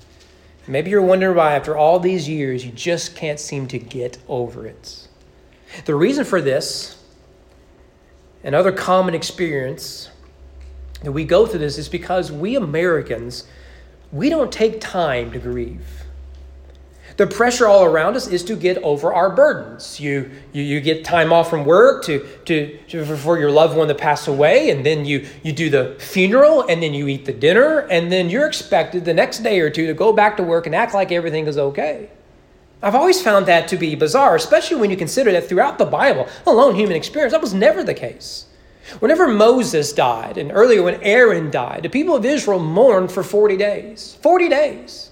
Maybe 0.67 0.89
you're 0.89 1.01
wondering 1.01 1.35
why, 1.35 1.53
after 1.53 1.77
all 1.77 1.99
these 1.99 2.27
years, 2.27 2.65
you 2.65 2.71
just 2.71 3.15
can't 3.15 3.39
seem 3.39 3.67
to 3.67 3.79
get 3.79 4.17
over 4.27 4.65
it. 4.65 5.07
The 5.85 5.95
reason 5.95 6.25
for 6.25 6.41
this, 6.41 7.01
and 8.43 8.55
other 8.55 8.71
common 8.71 9.13
experience 9.13 10.09
that 11.03 11.11
we 11.11 11.23
go 11.23 11.45
through 11.45 11.59
this, 11.59 11.77
is 11.77 11.89
because 11.89 12.31
we 12.31 12.55
Americans 12.55 13.43
we 14.15 14.29
don't 14.29 14.51
take 14.51 14.79
time 14.79 15.31
to 15.33 15.39
grieve. 15.39 15.85
The 17.17 17.27
pressure 17.27 17.67
all 17.67 17.83
around 17.83 18.15
us 18.15 18.27
is 18.27 18.43
to 18.45 18.55
get 18.55 18.77
over 18.77 19.13
our 19.13 19.29
burdens. 19.29 19.99
You, 19.99 20.31
you, 20.53 20.63
you 20.63 20.81
get 20.81 21.03
time 21.03 21.31
off 21.31 21.49
from 21.49 21.65
work 21.65 22.03
to, 22.05 22.25
to, 22.45 22.77
to, 22.87 23.05
for 23.17 23.37
your 23.37 23.51
loved 23.51 23.77
one 23.77 23.89
to 23.89 23.95
pass 23.95 24.27
away, 24.27 24.69
and 24.69 24.85
then 24.85 25.05
you, 25.05 25.25
you 25.43 25.51
do 25.51 25.69
the 25.69 25.95
funeral, 25.99 26.65
and 26.67 26.81
then 26.81 26.93
you 26.93 27.07
eat 27.07 27.25
the 27.25 27.33
dinner, 27.33 27.79
and 27.79 28.11
then 28.11 28.29
you're 28.29 28.47
expected 28.47 29.03
the 29.05 29.13
next 29.13 29.39
day 29.39 29.59
or 29.59 29.69
two 29.69 29.85
to 29.87 29.93
go 29.93 30.13
back 30.13 30.37
to 30.37 30.43
work 30.43 30.65
and 30.65 30.73
act 30.73 30.93
like 30.93 31.11
everything 31.11 31.47
is 31.47 31.57
okay. 31.57 32.09
I've 32.81 32.95
always 32.95 33.21
found 33.21 33.45
that 33.47 33.67
to 33.69 33.77
be 33.77 33.95
bizarre, 33.95 34.35
especially 34.35 34.77
when 34.77 34.91
you 34.91 34.97
consider 34.97 35.31
that 35.33 35.47
throughout 35.47 35.77
the 35.77 35.85
Bible, 35.85 36.27
alone 36.45 36.75
human 36.75 36.95
experience, 36.95 37.33
that 37.33 37.41
was 37.41 37.53
never 37.53 37.83
the 37.83 37.93
case. 37.93 38.45
Whenever 38.99 39.27
Moses 39.27 39.91
died, 39.93 40.37
and 40.37 40.51
earlier 40.51 40.83
when 40.83 41.01
Aaron 41.01 41.49
died, 41.51 41.83
the 41.83 41.89
people 41.89 42.15
of 42.15 42.25
Israel 42.25 42.59
mourned 42.59 43.11
for 43.11 43.23
40 43.23 43.57
days. 43.57 44.17
40 44.21 44.49
days. 44.49 45.11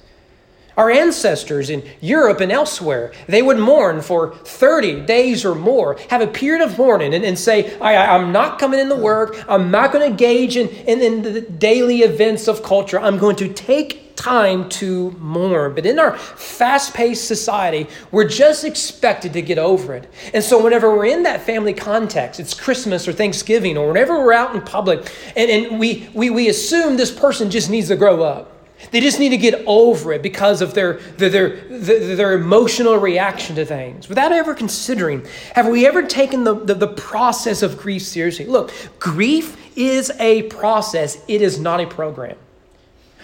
Our 0.77 0.89
ancestors 0.89 1.69
in 1.69 1.83
Europe 2.01 2.39
and 2.39 2.51
elsewhere, 2.51 3.11
they 3.27 3.41
would 3.41 3.59
mourn 3.59 4.01
for 4.01 4.35
30 4.35 5.01
days 5.01 5.45
or 5.45 5.55
more, 5.55 5.97
have 6.09 6.21
a 6.21 6.27
period 6.27 6.63
of 6.63 6.77
mourning, 6.77 7.13
and, 7.13 7.23
and 7.23 7.37
say, 7.37 7.77
I, 7.79 8.15
am 8.15 8.31
not 8.31 8.59
coming 8.59 8.79
into 8.79 8.95
work. 8.95 9.43
I'm 9.47 9.69
not 9.71 9.91
going 9.91 10.01
to 10.01 10.09
engage 10.09 10.57
in, 10.57 10.69
in, 10.69 11.01
in 11.01 11.21
the 11.21 11.41
daily 11.41 11.99
events 11.99 12.47
of 12.47 12.63
culture. 12.63 12.99
I'm 12.99 13.17
going 13.17 13.35
to 13.37 13.53
take 13.53 14.03
time 14.15 14.69
to 14.69 15.11
mourn. 15.19 15.75
But 15.75 15.85
in 15.85 15.99
our 15.99 16.17
fast 16.17 16.93
paced 16.93 17.27
society, 17.27 17.87
we're 18.11 18.27
just 18.27 18.63
expected 18.63 19.33
to 19.33 19.41
get 19.41 19.57
over 19.57 19.93
it. 19.93 20.11
And 20.33 20.43
so, 20.43 20.63
whenever 20.63 20.95
we're 20.95 21.07
in 21.07 21.23
that 21.23 21.41
family 21.41 21.73
context, 21.73 22.39
it's 22.39 22.53
Christmas 22.53 23.07
or 23.07 23.13
Thanksgiving, 23.13 23.77
or 23.77 23.87
whenever 23.87 24.17
we're 24.17 24.33
out 24.33 24.55
in 24.55 24.61
public, 24.61 25.11
and, 25.35 25.49
and 25.51 25.79
we, 25.79 26.09
we, 26.13 26.29
we 26.29 26.49
assume 26.49 26.97
this 26.97 27.11
person 27.11 27.49
just 27.51 27.69
needs 27.69 27.89
to 27.89 27.95
grow 27.95 28.23
up. 28.23 28.52
They 28.91 28.99
just 28.99 29.19
need 29.19 29.29
to 29.29 29.37
get 29.37 29.63
over 29.65 30.13
it 30.13 30.21
because 30.21 30.61
of 30.61 30.73
their, 30.73 30.99
their, 31.17 31.29
their, 31.29 32.15
their, 32.15 32.33
emotional 32.33 32.97
reaction 32.97 33.55
to 33.55 33.65
things 33.65 34.09
without 34.09 34.31
ever 34.31 34.53
considering 34.53 35.25
have 35.55 35.67
we 35.67 35.87
ever 35.87 36.03
taken 36.03 36.43
the, 36.43 36.55
the, 36.55 36.73
the 36.73 36.87
process 36.87 37.63
of 37.63 37.77
grief 37.77 38.03
seriously? 38.03 38.45
Look, 38.45 38.71
grief 38.99 39.57
is 39.75 40.11
a 40.19 40.43
process, 40.43 41.23
it 41.27 41.41
is 41.41 41.59
not 41.59 41.79
a 41.79 41.87
program. 41.87 42.37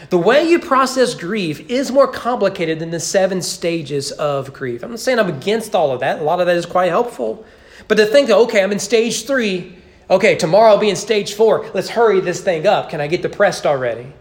The 0.09 0.17
way 0.17 0.47
you 0.47 0.59
process 0.59 1.13
grief 1.13 1.69
is 1.69 1.91
more 1.91 2.07
complicated 2.07 2.79
than 2.79 2.89
the 2.89 3.01
seven 3.01 3.41
stages 3.41 4.11
of 4.13 4.53
grief. 4.53 4.81
I'm 4.81 4.91
not 4.91 4.99
saying 4.99 5.19
I'm 5.19 5.27
against 5.27 5.75
all 5.75 5.91
of 5.91 5.99
that. 5.99 6.19
A 6.19 6.23
lot 6.23 6.39
of 6.39 6.47
that 6.47 6.55
is 6.55 6.65
quite 6.65 6.87
helpful. 6.87 7.45
But 7.89 7.95
to 7.95 8.05
think 8.05 8.29
that, 8.29 8.37
okay, 8.37 8.63
I'm 8.63 8.71
in 8.71 8.79
stage 8.79 9.25
three. 9.25 9.75
Okay, 10.09 10.35
tomorrow 10.35 10.69
I'll 10.69 10.77
be 10.77 10.89
in 10.89 10.95
stage 10.95 11.33
four. 11.33 11.69
Let's 11.73 11.89
hurry 11.89 12.21
this 12.21 12.41
thing 12.41 12.65
up. 12.65 12.89
Can 12.89 13.01
I 13.01 13.07
get 13.07 13.21
depressed 13.21 13.65
already? 13.65 14.13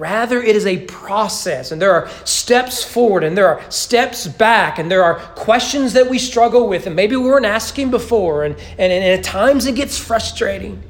Rather, 0.00 0.42
it 0.42 0.56
is 0.56 0.64
a 0.64 0.78
process, 0.86 1.72
and 1.72 1.82
there 1.82 1.92
are 1.92 2.08
steps 2.24 2.82
forward, 2.82 3.22
and 3.22 3.36
there 3.36 3.46
are 3.46 3.70
steps 3.70 4.26
back, 4.26 4.78
and 4.78 4.90
there 4.90 5.04
are 5.04 5.16
questions 5.34 5.92
that 5.92 6.08
we 6.08 6.18
struggle 6.18 6.66
with, 6.66 6.86
and 6.86 6.96
maybe 6.96 7.16
we 7.16 7.24
weren't 7.24 7.44
asking 7.44 7.90
before, 7.90 8.44
and, 8.44 8.56
and, 8.78 8.90
and 8.90 9.04
at 9.04 9.22
times 9.22 9.66
it 9.66 9.74
gets 9.74 9.98
frustrating. 9.98 10.82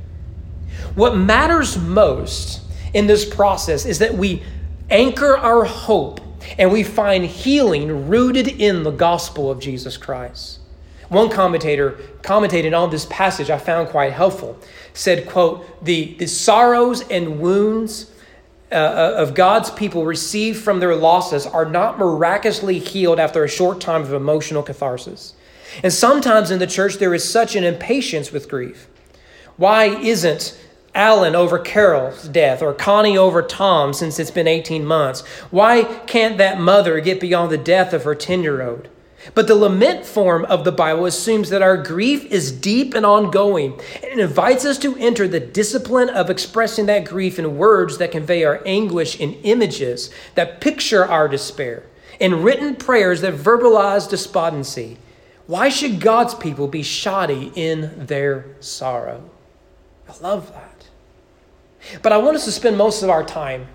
What 0.95 1.17
matters 1.17 1.77
most 1.77 2.61
in 2.95 3.09
this 3.09 3.25
process 3.25 3.85
is 3.85 3.99
that 3.99 4.15
we 4.15 4.45
anchor 4.91 5.37
our 5.37 5.65
hope 5.65 6.21
and 6.57 6.71
we 6.71 6.85
find 6.85 7.25
healing 7.25 8.09
rooted 8.09 8.47
in 8.47 8.85
the 8.85 8.93
gospel 8.93 9.51
of 9.51 9.59
Jesus 9.59 9.97
Christ. 9.97 10.61
One 11.09 11.31
commentator 11.31 11.99
commentating 12.23 12.79
on 12.79 12.91
this 12.91 13.07
passage 13.07 13.51
I 13.51 13.59
found 13.59 13.89
quite 13.89 14.13
helpful 14.13 14.57
said, 14.93 15.29
quote, 15.29 15.85
the, 15.85 16.15
the 16.15 16.27
sorrows 16.27 17.03
and 17.09 17.41
wounds 17.41 18.10
uh, 18.73 19.15
of 19.17 19.35
God's 19.35 19.71
people 19.71 20.05
receive 20.05 20.61
from 20.61 20.81
their 20.81 20.95
losses 20.95 21.47
are 21.47 21.65
not 21.65 21.99
miraculously 21.99 22.79
healed 22.79 23.19
after 23.19 23.43
a 23.43 23.49
short 23.49 23.81
time 23.81 24.03
of 24.03 24.13
emotional 24.13 24.63
catharsis. 24.63 25.35
And 25.83 25.93
sometimes 25.93 26.51
in 26.51 26.59
the 26.59 26.67
church 26.67 26.97
there 26.97 27.15
is 27.15 27.29
such 27.29 27.57
an 27.57 27.65
impatience 27.65 28.33
with 28.33 28.49
grief. 28.49 28.89
Why 29.57 29.87
isn't 29.87 30.59
Alan 30.95 31.37
over 31.37 31.59
Carol's 31.59 32.29
death 32.29 32.63
or 32.63 32.73
Connie 32.73 33.19
over 33.19 33.43
Tom 33.43 33.93
since 33.93 34.19
it's 34.19 34.31
been 34.31 34.49
18 34.49 34.85
months? 34.85 35.21
Why 35.51 35.85
can't 36.07 36.39
that 36.39 36.61
mother 36.61 37.01
get 37.01 37.21
beyond 37.21 37.51
the 37.51 37.59
death 37.59 37.93
of 37.93 38.05
her 38.05 38.15
10 38.15 38.43
year 38.43 38.63
old? 38.63 38.89
But 39.35 39.47
the 39.47 39.55
lament 39.55 40.07
form 40.07 40.47
of 40.47 40.65
the 40.65 40.73
Bible 40.73 41.05
assumes 41.05 41.51
that 41.51 41.63
our 41.63 41.77
grief 41.77 42.25
is 42.27 42.51
deep 42.51 42.95
and 42.95 43.05
ongoing 43.05 43.79
and 44.03 44.19
invites 44.19 44.65
us 44.65 44.79
to 44.79 44.97
enter 44.97 45.29
the 45.29 45.41
discipline 45.41 46.09
of 46.09 46.31
expressing 46.31 46.87
that 46.87 47.05
grief 47.05 47.39
in 47.39 47.59
words 47.59 47.99
that 47.99 48.13
convey 48.13 48.45
our 48.45 48.63
anguish 48.65 49.21
in 49.21 49.35
images 49.43 50.11
that 50.37 50.61
picture 50.61 51.05
our 51.05 51.29
despair, 51.29 51.83
in 52.19 52.43
written 52.43 52.77
prayers 52.77 53.21
that 53.21 53.35
verbalize 53.35 54.09
despondency. 54.09 54.97
Why 55.47 55.69
should 55.69 56.01
God's 56.01 56.35
people 56.35 56.67
be 56.67 56.83
shoddy 56.83 57.53
in 57.55 58.07
their 58.07 58.47
sorrow? 58.61 59.29
I 60.09 60.19
love 60.23 60.53
that. 60.53 60.87
But 62.03 62.13
I 62.13 62.19
want 62.19 62.37
us 62.37 62.45
to 62.47 62.53
spend 62.53 62.77
most 62.79 63.03
of 63.03 63.11
our 63.11 63.25
time 63.25 63.67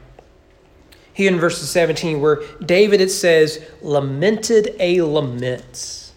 here 1.15 1.31
in 1.31 1.39
verses 1.39 1.69
17, 1.69 2.19
where 2.19 2.41
David, 2.63 2.99
it 2.99 3.09
says, 3.09 3.65
lamented 3.81 4.75
a 4.79 5.01
lament. 5.01 6.11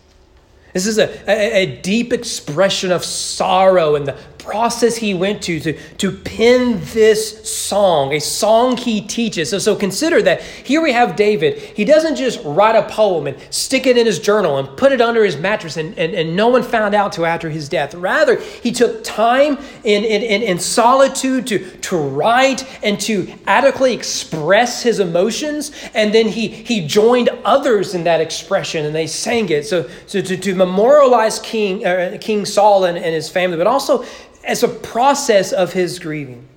This 0.75 0.87
is 0.87 0.99
a, 0.99 1.09
a, 1.31 1.63
a, 1.63 1.81
deep 1.83 2.13
expression 2.13 2.91
of 2.93 3.05
sorrow 3.05 3.95
and 3.95 4.07
the 4.07 4.19
process 4.49 4.97
he 4.97 5.13
went 5.13 5.43
to, 5.43 5.61
to 5.61 5.79
to 5.99 6.13
pen 6.13 6.81
this 6.95 7.49
song, 7.49 8.15
a 8.15 8.21
song 8.21 8.77
he 8.77 9.01
teaches. 9.01 9.51
So, 9.51 9.59
so 9.59 9.77
consider 9.77 10.23
that 10.23 10.41
here 10.43 10.81
we 10.81 10.93
have 10.93 11.17
David. 11.17 11.59
He 11.59 11.85
doesn't 11.85 12.17
just 12.17 12.41
write 12.45 12.77
a 12.77 12.89
poem 12.89 13.27
and 13.27 13.37
stick 13.53 13.87
it 13.87 13.99
in 13.99 14.07
his 14.07 14.19
journal 14.19 14.59
and 14.59 14.69
put 14.77 14.93
it 14.93 15.01
under 15.01 15.25
his 15.25 15.37
mattress 15.37 15.77
and, 15.77 15.99
and, 15.99 16.15
and 16.15 16.37
no 16.37 16.49
one 16.49 16.63
found 16.63 16.95
out 16.95 17.13
till 17.13 17.27
after 17.27 17.51
his 17.51 17.69
death. 17.69 17.95
Rather, 17.95 18.41
he 18.41 18.73
took 18.73 19.03
time 19.05 19.59
in, 19.85 20.05
in, 20.05 20.23
in, 20.23 20.43
in 20.43 20.59
solitude 20.59 21.47
to, 21.49 21.59
to 21.79 21.97
write 21.97 22.67
and 22.83 23.01
to 23.01 23.33
adequately 23.47 23.93
express 23.93 24.83
his 24.83 25.01
emotions. 25.01 25.73
And 25.95 26.15
then 26.15 26.29
he, 26.29 26.49
he 26.49 26.87
joined 26.87 27.29
others 27.45 27.95
in 27.95 28.05
that 28.05 28.21
expression 28.21 28.87
and 28.87 28.95
they 28.95 29.09
sang 29.09 29.49
it. 29.51 29.67
So, 29.67 29.91
so 30.07 30.23
to, 30.23 30.37
to 30.37 30.55
memorialize 30.55 31.39
King, 31.41 31.85
uh, 31.85 32.19
King 32.21 32.47
Saul 32.47 32.85
and, 32.85 32.97
and 32.97 33.15
his 33.15 33.29
family, 33.29 33.57
but 33.57 33.67
also 33.67 34.05
as 34.49 34.63
a 34.63 34.69
process 34.69 35.53
of 35.53 35.75
his 35.75 35.99
grieving. 35.99 36.49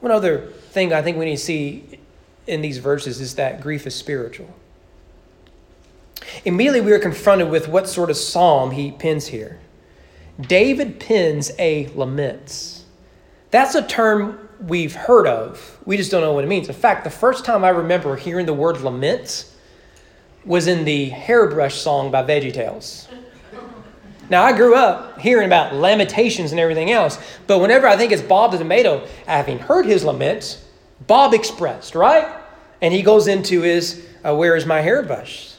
One 0.00 0.12
other 0.12 0.52
thing 0.70 0.92
I 0.92 1.02
think 1.02 1.16
we 1.16 1.24
need 1.24 1.38
to 1.38 1.42
see 1.42 1.98
in 2.46 2.60
these 2.60 2.78
verses 2.78 3.20
is 3.20 3.34
that 3.36 3.60
grief 3.62 3.86
is 3.86 3.94
spiritual. 3.94 4.54
Immediately, 6.44 6.82
we 6.82 6.92
are 6.92 6.98
confronted 6.98 7.48
with 7.48 7.66
what 7.66 7.88
sort 7.88 8.10
of 8.10 8.16
psalm 8.16 8.72
he 8.72 8.92
pens 8.92 9.28
here. 9.28 9.58
David 10.38 11.00
pens 11.00 11.50
a 11.58 11.86
laments. 11.88 12.84
That's 13.50 13.74
a 13.74 13.86
term 13.86 14.48
we've 14.60 14.94
heard 14.94 15.26
of. 15.26 15.78
We 15.86 15.96
just 15.96 16.10
don't 16.10 16.20
know 16.20 16.32
what 16.32 16.44
it 16.44 16.46
means. 16.46 16.68
In 16.68 16.74
fact, 16.74 17.04
the 17.04 17.10
first 17.10 17.44
time 17.44 17.64
I 17.64 17.70
remember 17.70 18.16
hearing 18.16 18.46
the 18.46 18.54
word 18.54 18.80
laments 18.82 19.56
was 20.44 20.66
in 20.66 20.84
the 20.84 21.08
hairbrush 21.08 21.74
song 21.74 22.10
by 22.10 22.22
VeggieTales. 22.22 23.08
Now, 24.30 24.44
I 24.44 24.52
grew 24.52 24.76
up 24.76 25.20
hearing 25.20 25.46
about 25.46 25.74
lamentations 25.74 26.52
and 26.52 26.60
everything 26.60 26.92
else, 26.92 27.18
but 27.48 27.58
whenever 27.58 27.88
I 27.88 27.96
think 27.96 28.12
it's 28.12 28.22
Bob 28.22 28.52
the 28.52 28.58
Tomato, 28.58 29.06
having 29.26 29.58
heard 29.58 29.86
his 29.86 30.04
laments, 30.04 30.64
Bob 31.06 31.34
expressed, 31.34 31.96
right? 31.96 32.28
And 32.80 32.94
he 32.94 33.02
goes 33.02 33.26
into 33.26 33.62
his, 33.62 34.06
uh, 34.24 34.34
Where 34.34 34.54
is 34.54 34.64
my 34.64 34.82
hairbrush? 34.82 35.54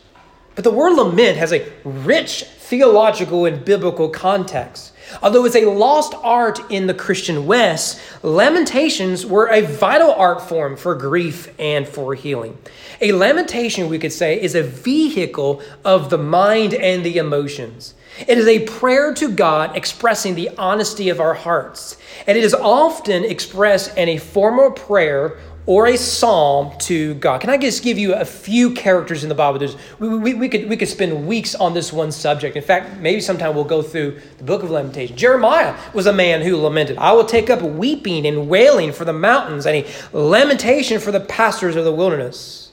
But 0.55 0.63
the 0.63 0.71
word 0.71 0.93
lament 0.93 1.37
has 1.37 1.51
a 1.51 1.69
rich 1.83 2.43
theological 2.43 3.45
and 3.45 3.63
biblical 3.63 4.07
context. 4.09 4.93
Although 5.21 5.43
it's 5.43 5.55
a 5.55 5.65
lost 5.65 6.13
art 6.23 6.71
in 6.71 6.87
the 6.87 6.93
Christian 6.93 7.45
West, 7.45 7.99
lamentations 8.23 9.25
were 9.25 9.49
a 9.49 9.61
vital 9.61 10.13
art 10.13 10.41
form 10.41 10.77
for 10.77 10.95
grief 10.95 11.53
and 11.59 11.85
for 11.85 12.15
healing. 12.15 12.57
A 13.01 13.11
lamentation, 13.11 13.89
we 13.89 13.99
could 13.99 14.13
say, 14.13 14.41
is 14.41 14.55
a 14.55 14.63
vehicle 14.63 15.61
of 15.83 16.09
the 16.09 16.17
mind 16.17 16.73
and 16.73 17.03
the 17.05 17.17
emotions. 17.17 17.95
It 18.19 18.37
is 18.37 18.47
a 18.47 18.59
prayer 18.59 19.13
to 19.15 19.29
God 19.29 19.75
expressing 19.75 20.35
the 20.35 20.49
honesty 20.57 21.09
of 21.09 21.19
our 21.19 21.33
hearts. 21.33 21.97
And 22.27 22.37
it 22.37 22.43
is 22.43 22.53
often 22.53 23.23
expressed 23.23 23.97
in 23.97 24.09
a 24.09 24.17
formal 24.17 24.71
prayer 24.71 25.37
or 25.65 25.87
a 25.87 25.97
psalm 25.97 26.75
to 26.79 27.13
God. 27.15 27.41
Can 27.41 27.49
I 27.49 27.57
just 27.57 27.83
give 27.83 27.97
you 27.97 28.13
a 28.13 28.25
few 28.25 28.73
characters 28.73 29.23
in 29.23 29.29
the 29.29 29.35
Bible? 29.35 29.65
We, 29.99 30.09
we, 30.09 30.33
we, 30.33 30.49
could, 30.49 30.67
we 30.67 30.75
could 30.75 30.87
spend 30.87 31.27
weeks 31.27 31.53
on 31.53 31.73
this 31.73 31.93
one 31.93 32.11
subject. 32.11 32.55
In 32.55 32.63
fact, 32.63 32.97
maybe 32.97 33.21
sometime 33.21 33.53
we'll 33.53 33.63
go 33.63 33.81
through 33.81 34.19
the 34.37 34.43
book 34.43 34.63
of 34.63 34.71
Lamentations. 34.71 35.19
Jeremiah 35.19 35.75
was 35.93 36.07
a 36.07 36.13
man 36.13 36.41
who 36.41 36.57
lamented. 36.57 36.97
I 36.97 37.11
will 37.11 37.25
take 37.25 37.49
up 37.49 37.61
weeping 37.61 38.25
and 38.25 38.49
wailing 38.49 38.91
for 38.91 39.05
the 39.05 39.13
mountains 39.13 39.65
and 39.65 39.77
a 39.77 39.87
lamentation 40.13 40.99
for 40.99 41.11
the 41.11 41.19
pastors 41.19 41.75
of 41.75 41.85
the 41.85 41.93
wilderness. 41.93 42.70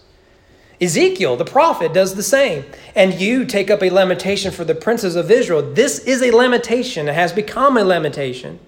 Ezekiel, 0.81 1.37
the 1.37 1.45
prophet, 1.45 1.93
does 1.93 2.15
the 2.15 2.23
same. 2.23 2.65
And 2.95 3.15
you 3.15 3.45
take 3.45 3.71
up 3.71 3.83
a 3.83 3.91
lamentation 3.91 4.53
for 4.53 4.65
the 4.65 4.75
princes 4.75 5.17
of 5.17 5.31
Israel. 5.31 5.63
This 5.63 5.99
is 6.01 6.23
a 6.23 6.31
lamentation. 6.31 7.09
It 7.09 7.15
has 7.15 7.33
become 7.33 7.77
a 7.77 7.85
lamentation. 7.85 8.61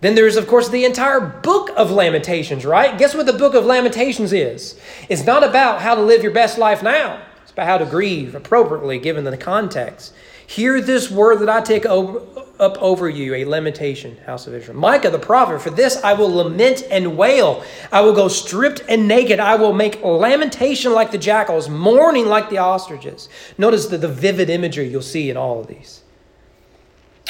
Then 0.00 0.14
there's, 0.14 0.36
of 0.36 0.46
course, 0.46 0.68
the 0.68 0.84
entire 0.84 1.20
book 1.20 1.70
of 1.76 1.90
Lamentations, 1.90 2.66
right? 2.66 2.98
Guess 2.98 3.14
what 3.14 3.26
the 3.26 3.32
book 3.32 3.54
of 3.54 3.64
Lamentations 3.64 4.32
is? 4.34 4.78
It's 5.08 5.24
not 5.24 5.42
about 5.42 5.80
how 5.80 5.94
to 5.94 6.02
live 6.02 6.22
your 6.22 6.32
best 6.32 6.58
life 6.58 6.82
now, 6.82 7.22
it's 7.42 7.52
about 7.52 7.66
how 7.66 7.78
to 7.78 7.86
grieve 7.86 8.34
appropriately 8.34 8.98
given 8.98 9.24
the 9.24 9.36
context. 9.36 10.12
Hear 10.46 10.80
this 10.80 11.10
word 11.10 11.40
that 11.40 11.48
I 11.48 11.60
take 11.60 11.86
up 11.86 12.82
over 12.82 13.08
you, 13.08 13.34
a 13.34 13.44
lamentation, 13.44 14.16
house 14.18 14.46
of 14.46 14.54
Israel. 14.54 14.76
Micah 14.76 15.10
the 15.10 15.18
prophet, 15.18 15.60
for 15.60 15.70
this 15.70 16.02
I 16.04 16.12
will 16.12 16.32
lament 16.32 16.84
and 16.90 17.16
wail. 17.16 17.64
I 17.90 18.02
will 18.02 18.12
go 18.12 18.28
stripped 18.28 18.82
and 18.88 19.08
naked. 19.08 19.40
I 19.40 19.56
will 19.56 19.72
make 19.72 20.02
lamentation 20.02 20.92
like 20.92 21.10
the 21.10 21.18
jackals, 21.18 21.68
mourning 21.68 22.26
like 22.26 22.50
the 22.50 22.58
ostriches. 22.58 23.28
Notice 23.58 23.86
the, 23.86 23.98
the 23.98 24.08
vivid 24.08 24.50
imagery 24.50 24.86
you'll 24.88 25.02
see 25.02 25.30
in 25.30 25.36
all 25.36 25.60
of 25.60 25.66
these. 25.66 26.02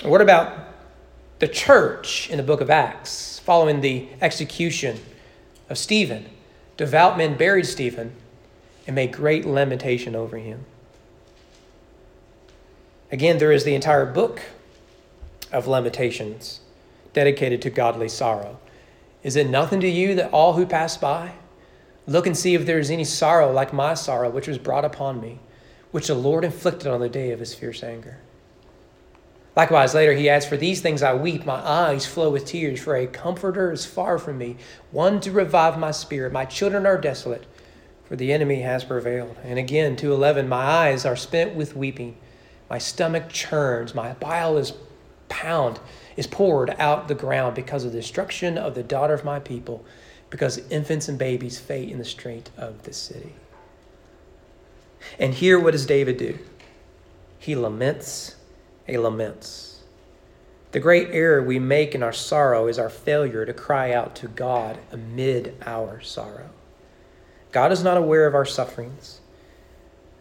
What 0.03 0.21
about 0.21 0.53
the 1.39 1.49
church 1.49 2.29
in 2.31 2.37
the 2.37 2.43
book 2.43 2.61
of 2.61 2.69
Acts, 2.69 3.39
following 3.39 3.81
the 3.81 4.09
execution 4.21 5.01
of 5.71 5.79
Stephen? 5.79 6.27
Devout 6.77 7.17
men 7.17 7.37
buried 7.37 7.67
Stephen 7.67 8.13
and 8.87 8.97
made 8.97 9.13
great 9.13 9.47
lamentation 9.47 10.15
over 10.17 10.37
him. 10.37 10.65
Again, 13.15 13.39
there 13.39 13.53
is 13.53 13.63
the 13.63 13.77
entire 13.77 14.07
book 14.07 14.43
of 15.53 15.69
Lamentations 15.69 16.59
dedicated 17.13 17.63
to 17.63 17.71
godly 17.71 18.09
sorrow. 18.09 18.59
Is 19.23 19.37
it 19.37 19.49
nothing 19.49 19.79
to 19.83 19.89
you 19.89 20.17
that 20.17 20.33
all 20.33 20.55
who 20.55 20.67
pass 20.67 20.97
by 20.97 21.35
look 22.09 22.27
and 22.27 22.37
see 22.37 22.57
if 22.57 22.67
there 22.67 22.81
is 22.81 22.91
any 22.91 23.05
sorrow 23.05 23.53
like 23.53 23.73
my 23.73 23.95
sorrow, 23.95 24.31
which 24.31 24.49
was 24.49 24.59
brought 24.59 24.85
upon 24.85 25.21
me, 25.21 25.39
which 25.93 26.09
the 26.09 26.15
Lord 26.17 26.43
inflicted 26.43 26.89
on 26.89 26.99
the 26.99 27.09
day 27.09 27.31
of 27.31 27.39
his 27.39 27.55
fierce 27.55 27.85
anger? 27.85 28.19
Likewise, 29.55 29.95
later 29.95 30.15
he 30.15 30.29
adds, 30.29 30.45
For 30.45 30.57
these 30.57 30.81
things 30.81 31.01
I 31.01 31.15
weep, 31.15 31.47
my 31.47 31.65
eyes 31.65 32.05
flow 32.05 32.31
with 32.31 32.47
tears, 32.47 32.83
for 32.83 32.97
a 32.97 33.07
comforter 33.07 33.71
is 33.71 33.87
far 33.87 34.19
from 34.19 34.39
me, 34.39 34.57
one 34.91 35.21
to 35.21 35.31
revive 35.31 35.79
my 35.79 35.93
spirit. 35.93 36.33
My 36.33 36.47
children 36.47 36.85
are 36.85 36.99
desolate, 36.99 37.47
for 38.07 38.17
the 38.17 38.33
enemy 38.33 38.63
has 38.63 38.83
prevailed. 38.83 39.37
And 39.45 39.57
again, 39.57 39.95
211, 39.95 40.49
My 40.49 40.65
eyes 40.65 41.07
are 41.07 41.15
spent 41.15 41.55
with 41.55 41.77
weeping, 41.77 42.17
my 42.75 42.79
stomach 42.79 43.29
churns, 43.29 43.95
my 43.95 44.15
bile 44.15 44.57
is 44.57 44.73
pound 45.29 45.79
is 46.17 46.27
poured 46.27 46.71
out 46.71 47.07
the 47.07 47.15
ground 47.15 47.55
because 47.55 47.85
of 47.85 47.93
the 47.93 48.01
destruction 48.01 48.59
of 48.59 48.75
the 48.75 48.83
daughter 48.83 49.15
of 49.15 49.25
my 49.25 49.39
people, 49.39 49.85
because 50.29 50.59
infants 50.71 51.09
and 51.09 51.17
babies 51.17 51.57
fade 51.57 51.89
in 51.89 51.99
the 51.99 52.05
street 52.05 52.51
of 52.59 52.83
the 52.83 52.93
city. 52.93 53.33
And 55.21 55.33
here, 55.33 55.57
what 55.57 55.71
does 55.71 55.87
David 55.87 56.17
do? 56.17 56.37
He 57.39 57.55
laments 57.55 58.35
a 58.89 58.99
laments. 58.99 59.85
The 60.73 60.81
great 60.81 61.11
error 61.13 61.45
we 61.45 61.61
make 61.61 61.95
in 61.95 62.03
our 62.03 62.13
sorrow 62.13 62.67
is 62.67 62.81
our 62.81 62.91
failure 62.91 63.47
to 63.47 63.55
cry 63.55 63.93
out 63.93 64.17
to 64.17 64.27
God 64.27 64.79
amid 64.91 65.55
our 65.65 66.01
sorrow. 66.01 66.51
God 67.53 67.71
is 67.71 67.85
not 67.85 67.99
aware 67.99 68.27
of 68.27 68.35
our 68.35 68.45
sufferings. 68.45 69.21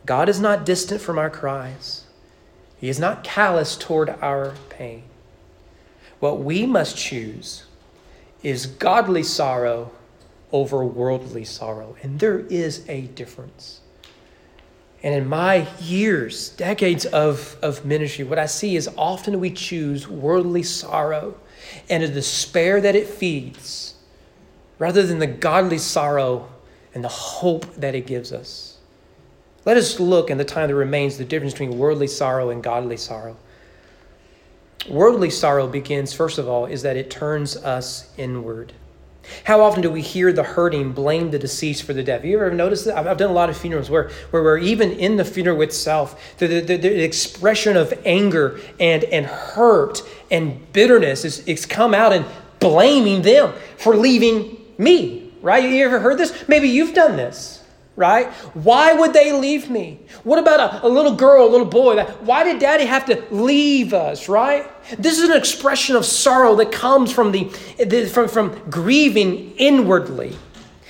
God 0.06 0.30
is 0.30 0.40
not 0.40 0.68
distant 0.68 1.02
from 1.02 1.18
our 1.18 1.32
cries. 1.32 2.03
He 2.84 2.90
is 2.90 3.00
not 3.00 3.24
callous 3.24 3.78
toward 3.78 4.10
our 4.10 4.56
pain. 4.68 5.04
What 6.20 6.40
we 6.40 6.66
must 6.66 6.98
choose 6.98 7.64
is 8.44 8.66
godly 8.66 9.24
sorrow 9.24 9.92
over 10.52 10.84
worldly 10.84 11.46
sorrow. 11.46 11.96
And 12.04 12.20
there 12.20 12.40
is 12.40 12.84
a 12.90 13.04
difference. 13.04 13.80
And 15.02 15.16
in 15.16 15.30
my 15.30 15.66
years, 15.80 16.50
decades 16.50 17.06
of, 17.06 17.56
of 17.62 17.86
ministry, 17.86 18.26
what 18.26 18.38
I 18.38 18.48
see 18.48 18.76
is 18.76 18.90
often 18.98 19.40
we 19.40 19.52
choose 19.52 20.10
worldly 20.10 20.64
sorrow 20.64 21.38
and 21.90 22.04
the 22.04 22.10
despair 22.10 22.82
that 22.82 22.98
it 22.98 23.08
feeds 23.08 23.94
rather 24.78 25.04
than 25.04 25.20
the 25.20 25.28
godly 25.28 25.78
sorrow 25.78 26.50
and 26.94 27.02
the 27.02 27.08
hope 27.08 27.76
that 27.76 27.96
it 27.96 28.06
gives 28.06 28.34
us. 28.34 28.73
Let 29.66 29.78
us 29.78 30.00
look 30.00 30.30
in 30.30 30.38
the 30.38 30.46
time 30.46 30.68
that 30.68 30.76
remains 30.76 31.18
the 31.18 31.26
difference 31.26 31.54
between 31.54 31.78
worldly 31.78 32.08
sorrow 32.08 32.50
and 32.50 32.62
godly 32.62 32.98
sorrow. 32.98 33.38
Worldly 34.90 35.30
sorrow 35.30 35.68
begins, 35.68 36.14
first 36.14 36.38
of 36.38 36.50
all, 36.50 36.66
is 36.66 36.82
that 36.82 36.98
it 36.98 37.10
turns 37.10 37.56
us 37.56 38.10
inward. 38.18 38.74
How 39.46 39.62
often 39.62 39.82
do 39.82 39.90
we 39.90 40.02
hear 40.02 40.34
the 40.34 40.44
hurting 40.44 40.92
blame 40.92 41.32
the 41.32 41.40
deceased 41.40 41.84
for 41.84 41.94
the 41.94 42.04
death? 42.04 42.22
Have 42.22 42.30
you 42.30 42.36
ever 42.36 42.52
noticed 42.52 42.86
that? 42.86 43.08
I've 43.08 43.18
done 43.18 43.30
a 43.30 43.34
lot 43.34 43.50
of 43.50 43.56
funerals 43.56 43.90
where, 43.90 44.10
where 44.32 44.44
we're 44.44 44.58
even 44.58 44.92
in 44.92 45.16
the 45.16 45.24
funeral 45.24 45.62
itself, 45.62 46.38
the, 46.40 46.48
the, 46.48 46.76
the, 46.76 47.04
expression 47.04 47.78
of 47.78 47.94
anger 48.06 48.60
and, 48.82 49.06
and 49.06 49.26
hurt 49.26 50.02
and 50.30 50.72
bitterness 50.74 51.24
is 51.24 51.42
it's 51.48 51.66
come 51.66 51.94
out 51.94 52.12
and 52.12 52.26
blaming 52.60 53.22
them 53.22 53.54
for 53.78 53.96
leaving 53.96 54.58
me, 54.78 55.32
right? 55.42 55.64
You 55.64 55.86
ever 55.86 56.00
heard 56.00 56.18
this? 56.18 56.48
Maybe 56.50 56.68
you've 56.68 56.94
done 56.94 57.16
this. 57.16 57.63
Right? 57.96 58.32
Why 58.56 58.94
would 58.94 59.14
they 59.14 59.32
leave 59.32 59.70
me? 59.70 60.00
What 60.24 60.40
about 60.40 60.60
a, 60.60 60.88
a, 60.88 60.90
little 60.90 61.16
girl, 61.16 61.46
a 61.46 61.50
little 61.50 61.68
boy? 61.68 62.04
Why 62.22 62.44
did 62.44 62.60
daddy 62.60 62.86
have 62.86 63.06
to 63.06 63.24
leave 63.30 63.94
us, 63.94 64.28
right? 64.28 64.70
This 64.98 65.20
is 65.20 65.30
an 65.30 65.38
expression 65.38 65.96
of 65.96 66.06
sorrow 66.06 66.56
that 66.56 66.72
comes 66.72 67.12
from, 67.12 67.32
the, 67.32 67.46
from, 68.12 68.28
from 68.28 68.70
grieving 68.70 69.54
inwardly. 69.58 70.36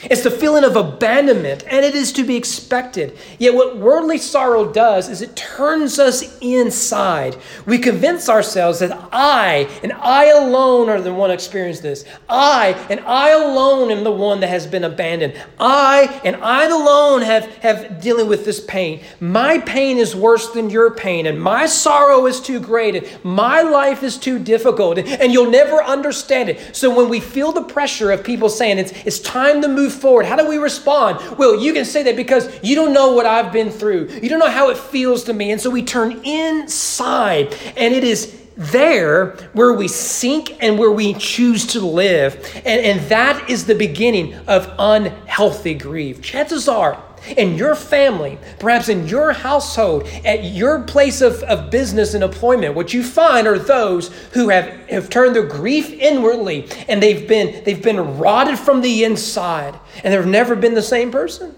It's 0.10 0.24
the 0.24 0.32
feeling 0.32 0.64
of 0.64 0.76
abandonment, 0.76 1.64
and 1.68 1.86
it 1.86 1.96
is 1.96 2.12
to 2.14 2.24
be 2.24 2.36
expected. 2.36 3.18
Yet, 3.40 3.54
what 3.54 3.78
worldly 3.78 4.18
sorrow 4.18 4.72
does 4.72 5.08
is 5.10 5.22
it 5.22 5.36
turns 5.36 6.00
us 6.00 6.38
inside. 6.40 7.38
We 7.66 7.78
convince 7.78 8.28
ourselves 8.28 8.80
that 8.80 9.10
I 9.12 9.70
and 9.82 9.94
I 9.94 10.26
alone 10.26 10.90
are 10.90 11.02
the 11.02 11.14
one 11.14 11.32
experiencing 11.32 11.84
this. 11.84 12.06
I 12.28 12.70
and 12.90 13.00
I 13.02 13.30
alone 13.30 13.92
am 13.92 14.04
the 14.04 14.12
one 14.12 14.42
that 14.42 14.48
has 14.48 14.68
been 14.68 14.84
abandoned. 14.84 15.42
I 15.60 16.22
and 16.26 16.36
I 16.38 16.66
alone 16.66 17.22
have, 17.22 17.46
have 17.58 18.02
dealing 18.02 18.28
with 18.28 18.46
this 18.46 18.60
pain. 18.60 19.02
My 19.20 19.60
pain 19.60 19.98
is 19.98 20.16
worse 20.16 20.50
than 20.52 20.70
your 20.70 20.92
pain, 20.92 21.28
and 21.28 21.42
my 21.42 21.66
sorrow 21.66 22.26
is 22.26 22.42
too 22.42 22.60
great, 22.60 22.96
and 22.96 23.24
my 23.24 23.62
life 23.62 24.04
is 24.04 24.18
too 24.18 24.40
difficult, 24.40 24.98
and 24.98 25.32
you'll 25.32 25.52
never 25.52 25.82
understand 25.82 26.50
it. 26.50 26.76
So, 26.76 26.94
when 26.94 27.10
we 27.10 27.20
feel 27.20 27.52
the 27.52 27.64
pressure 27.64 28.12
of 28.12 28.24
people 28.24 28.50
saying 28.50 28.80
it's, 28.80 28.92
it's 29.06 29.20
time 29.20 29.62
to 29.62 29.68
move 29.68 29.93
forward? 29.94 30.26
How 30.26 30.36
do 30.36 30.48
we 30.48 30.58
respond? 30.58 31.38
Well, 31.38 31.60
you 31.60 31.74
can 31.74 31.86
say 31.86 32.04
that 32.04 32.16
because 32.16 32.50
you 32.64 32.76
don't 32.76 32.94
know 32.94 33.14
what 33.14 33.26
I've 33.26 33.52
been 33.52 33.70
through. 33.70 34.10
You 34.22 34.30
don't 34.30 34.40
know 34.40 34.50
how 34.50 34.70
it 34.70 34.78
feels 34.78 35.24
to 35.26 35.34
me. 35.34 35.52
And 35.52 35.62
so 35.62 35.70
we 35.70 35.84
turn 35.84 36.24
inside, 36.24 37.54
and 37.78 37.94
it 37.94 38.04
is 38.04 38.40
there 38.56 39.32
where 39.54 39.74
we 39.74 39.88
sink 39.88 40.62
and 40.62 40.78
where 40.78 40.92
we 40.92 41.14
choose 41.16 41.66
to 41.68 41.80
live. 41.80 42.36
And, 42.58 42.86
and 42.86 43.00
that 43.10 43.50
is 43.50 43.66
the 43.66 43.76
beginning 43.76 44.36
of 44.48 44.72
unhealthy 44.78 45.74
grief. 45.74 46.22
Chances 46.22 46.68
are, 46.68 47.02
in 47.38 47.56
your 47.56 47.76
family, 47.76 48.38
perhaps 48.60 48.90
in 48.90 49.08
your 49.08 49.32
household, 49.32 50.04
at 50.26 50.44
your 50.44 50.82
place 50.82 51.22
of, 51.22 51.42
of 51.44 51.70
business 51.72 52.14
and 52.14 52.24
employment, 52.24 52.76
what 52.76 52.94
you 52.94 53.04
find 53.04 53.48
are 53.48 53.58
those 53.58 54.10
who 54.34 54.50
have, 54.50 54.68
have 54.90 55.10
turned 55.10 55.36
their 55.36 55.46
grief 55.46 55.92
inwardly 55.92 56.68
and 56.88 57.02
they've 57.02 57.28
been, 57.28 57.64
they've 57.64 57.82
been 57.82 58.18
rotted 58.18 58.60
from 58.60 58.82
the 58.82 59.04
inside 59.04 59.80
and 60.04 60.14
they've 60.14 60.26
never 60.26 60.56
been 60.56 60.74
the 60.74 60.82
same 60.82 61.12
person. 61.12 61.56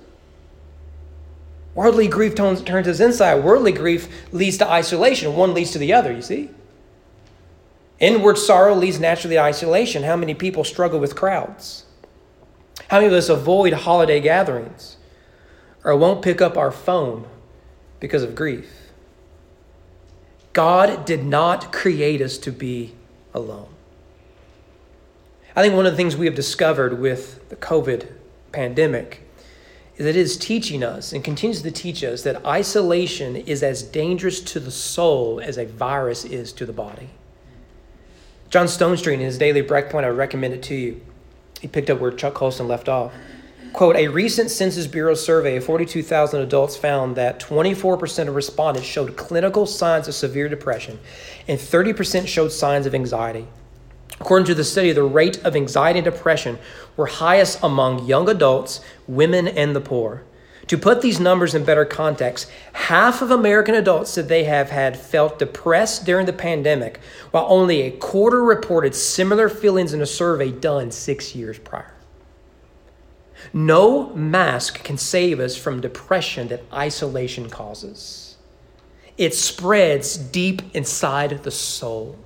Worldly 1.73 2.07
grief 2.07 2.35
turns, 2.35 2.61
turns 2.61 2.87
us 2.87 3.01
inside. 3.01 3.43
Worldly 3.43 3.73
grief 3.73 4.07
leads 4.31 4.57
to 4.59 4.69
isolation. 4.69 5.35
One 5.35 5.53
leads 5.53 5.71
to 5.71 5.77
the 5.77 5.91
other, 5.91 6.13
you 6.13 6.21
see? 6.21 6.49
Inward 7.99 8.37
sorrow 8.37 8.73
leads 8.75 8.99
naturally 8.99 9.35
to 9.35 9.41
isolation. 9.41 10.03
How 10.03 10.15
many 10.15 10.33
people 10.33 10.63
struggle 10.63 10.99
with 10.99 11.15
crowds? 11.15 11.85
How 12.89 12.97
many 12.97 13.07
of 13.07 13.13
us 13.13 13.29
avoid 13.29 13.73
holiday 13.73 14.21
gatherings? 14.21 14.97
Or 15.85 15.95
won't 15.95 16.23
pick 16.23 16.41
up 16.41 16.57
our 16.57 16.71
phone 16.71 17.25
because 18.01 18.23
of 18.23 18.35
grief. 18.35 18.91
God 20.51 21.05
did 21.05 21.23
not 21.23 21.71
create 21.71 22.21
us 22.21 22.37
to 22.39 22.51
be 22.51 22.93
alone. 23.33 23.69
I 25.55 25.61
think 25.61 25.75
one 25.75 25.85
of 25.85 25.93
the 25.93 25.97
things 25.97 26.17
we 26.17 26.25
have 26.25 26.35
discovered 26.35 26.99
with 26.99 27.47
the 27.49 27.55
COVID 27.55 28.11
pandemic 28.51 29.21
is 29.95 30.05
that 30.05 30.09
it 30.09 30.15
is 30.17 30.37
teaching 30.37 30.83
us 30.83 31.13
and 31.13 31.23
continues 31.23 31.61
to 31.61 31.71
teach 31.71 32.03
us 32.03 32.23
that 32.23 32.45
isolation 32.45 33.35
is 33.35 33.63
as 33.63 33.83
dangerous 33.83 34.41
to 34.41 34.59
the 34.59 34.71
soul 34.71 35.39
as 35.39 35.57
a 35.57 35.65
virus 35.65 36.25
is 36.25 36.51
to 36.53 36.65
the 36.65 36.73
body. 36.73 37.09
John 38.49 38.65
Stonestreet, 38.65 39.13
in 39.13 39.19
his 39.19 39.37
daily 39.37 39.61
breakpoint, 39.61 40.03
I 40.03 40.09
recommend 40.09 40.53
it 40.53 40.63
to 40.63 40.75
you. 40.75 41.01
He 41.61 41.67
picked 41.67 41.89
up 41.89 41.99
where 41.99 42.11
Chuck 42.11 42.33
Colson 42.33 42.67
left 42.67 42.89
off. 42.89 43.13
Quote, 43.75 43.97
a 43.97 44.07
recent 44.07 44.49
Census 44.49 44.87
Bureau 44.87 45.15
survey 45.15 45.57
of 45.57 45.65
42,000 45.65 46.39
adults 46.39 46.77
found 46.77 47.17
that 47.17 47.41
24% 47.41 48.29
of 48.29 48.33
respondents 48.33 48.87
showed 48.87 49.17
clinical 49.17 49.65
signs 49.65 50.07
of 50.07 50.13
severe 50.13 50.47
depression 50.47 50.97
and 51.45 51.59
30% 51.59 52.25
showed 52.25 52.53
signs 52.53 52.85
of 52.85 52.95
anxiety. 52.95 53.45
According 54.21 54.45
to 54.45 54.55
the 54.55 54.63
study, 54.63 54.93
the 54.93 55.03
rate 55.03 55.43
of 55.43 55.57
anxiety 55.57 55.99
and 55.99 56.05
depression 56.05 56.57
were 56.95 57.07
highest 57.07 57.61
among 57.61 58.05
young 58.05 58.29
adults, 58.29 58.79
women, 59.09 59.45
and 59.45 59.75
the 59.75 59.81
poor. 59.81 60.23
To 60.67 60.77
put 60.77 61.01
these 61.01 61.19
numbers 61.19 61.53
in 61.53 61.65
better 61.65 61.83
context, 61.83 62.49
half 62.71 63.21
of 63.21 63.29
American 63.29 63.75
adults 63.75 64.11
said 64.11 64.29
they 64.29 64.45
have 64.45 64.69
had 64.69 64.97
felt 64.97 65.37
depressed 65.37 66.05
during 66.05 66.27
the 66.27 66.31
pandemic, 66.31 67.01
while 67.31 67.45
only 67.49 67.81
a 67.81 67.91
quarter 67.91 68.41
reported 68.41 68.95
similar 68.95 69.49
feelings 69.49 69.91
in 69.91 70.01
a 70.01 70.05
survey 70.05 70.49
done 70.49 70.91
six 70.91 71.35
years 71.35 71.59
prior. 71.59 71.94
No 73.53 74.13
mask 74.13 74.83
can 74.83 74.97
save 74.97 75.39
us 75.39 75.55
from 75.55 75.81
depression 75.81 76.47
that 76.49 76.63
isolation 76.73 77.49
causes. 77.49 78.37
It 79.17 79.33
spreads 79.33 80.17
deep 80.17 80.61
inside 80.73 81.43
the 81.43 81.51
soul. 81.51 82.17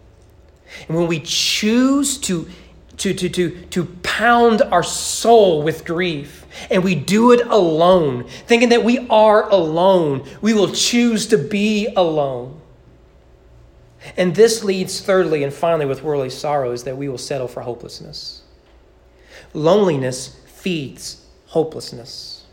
And 0.87 0.97
when 0.97 1.07
we 1.07 1.19
choose 1.19 2.17
to, 2.19 2.47
to, 2.97 3.13
to, 3.13 3.29
to, 3.29 3.61
to 3.67 3.85
pound 4.03 4.61
our 4.61 4.83
soul 4.83 5.63
with 5.63 5.85
grief, 5.85 6.45
and 6.69 6.83
we 6.83 6.95
do 6.95 7.31
it 7.31 7.45
alone, 7.47 8.25
thinking 8.47 8.69
that 8.69 8.83
we 8.83 9.07
are 9.09 9.49
alone, 9.49 10.27
we 10.41 10.53
will 10.53 10.71
choose 10.71 11.27
to 11.27 11.37
be 11.37 11.87
alone. 11.95 12.59
And 14.17 14.33
this 14.35 14.63
leads, 14.63 15.01
thirdly 15.01 15.43
and 15.43 15.53
finally, 15.53 15.85
with 15.85 16.03
worldly 16.03 16.29
sorrow, 16.29 16.71
is 16.71 16.83
that 16.85 16.97
we 16.97 17.09
will 17.09 17.17
settle 17.17 17.47
for 17.47 17.61
hopelessness. 17.61 18.43
Loneliness 19.53 20.38
feeds 20.59 21.25
hopelessness. 21.47 22.43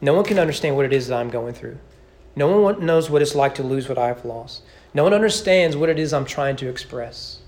No 0.00 0.12
one 0.12 0.24
can 0.24 0.38
understand 0.38 0.76
what 0.76 0.84
it 0.84 0.92
is 0.92 1.08
that 1.08 1.18
I'm 1.18 1.30
going 1.30 1.54
through. 1.54 1.78
No 2.36 2.60
one 2.60 2.84
knows 2.84 3.08
what 3.08 3.22
it's 3.22 3.34
like 3.34 3.54
to 3.56 3.62
lose 3.62 3.88
what 3.88 3.96
I've 3.96 4.24
lost. 4.24 4.62
No 4.92 5.02
one 5.02 5.14
understands 5.14 5.76
what 5.76 5.88
it 5.88 5.98
is 5.98 6.12
I'm 6.12 6.26
trying 6.26 6.56
to 6.56 6.68
express. 6.68 7.38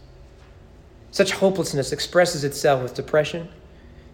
Such 1.11 1.33
hopelessness 1.33 1.93
expresses 1.93 2.45
itself 2.45 2.83
with 2.83 2.95
depression, 2.95 3.49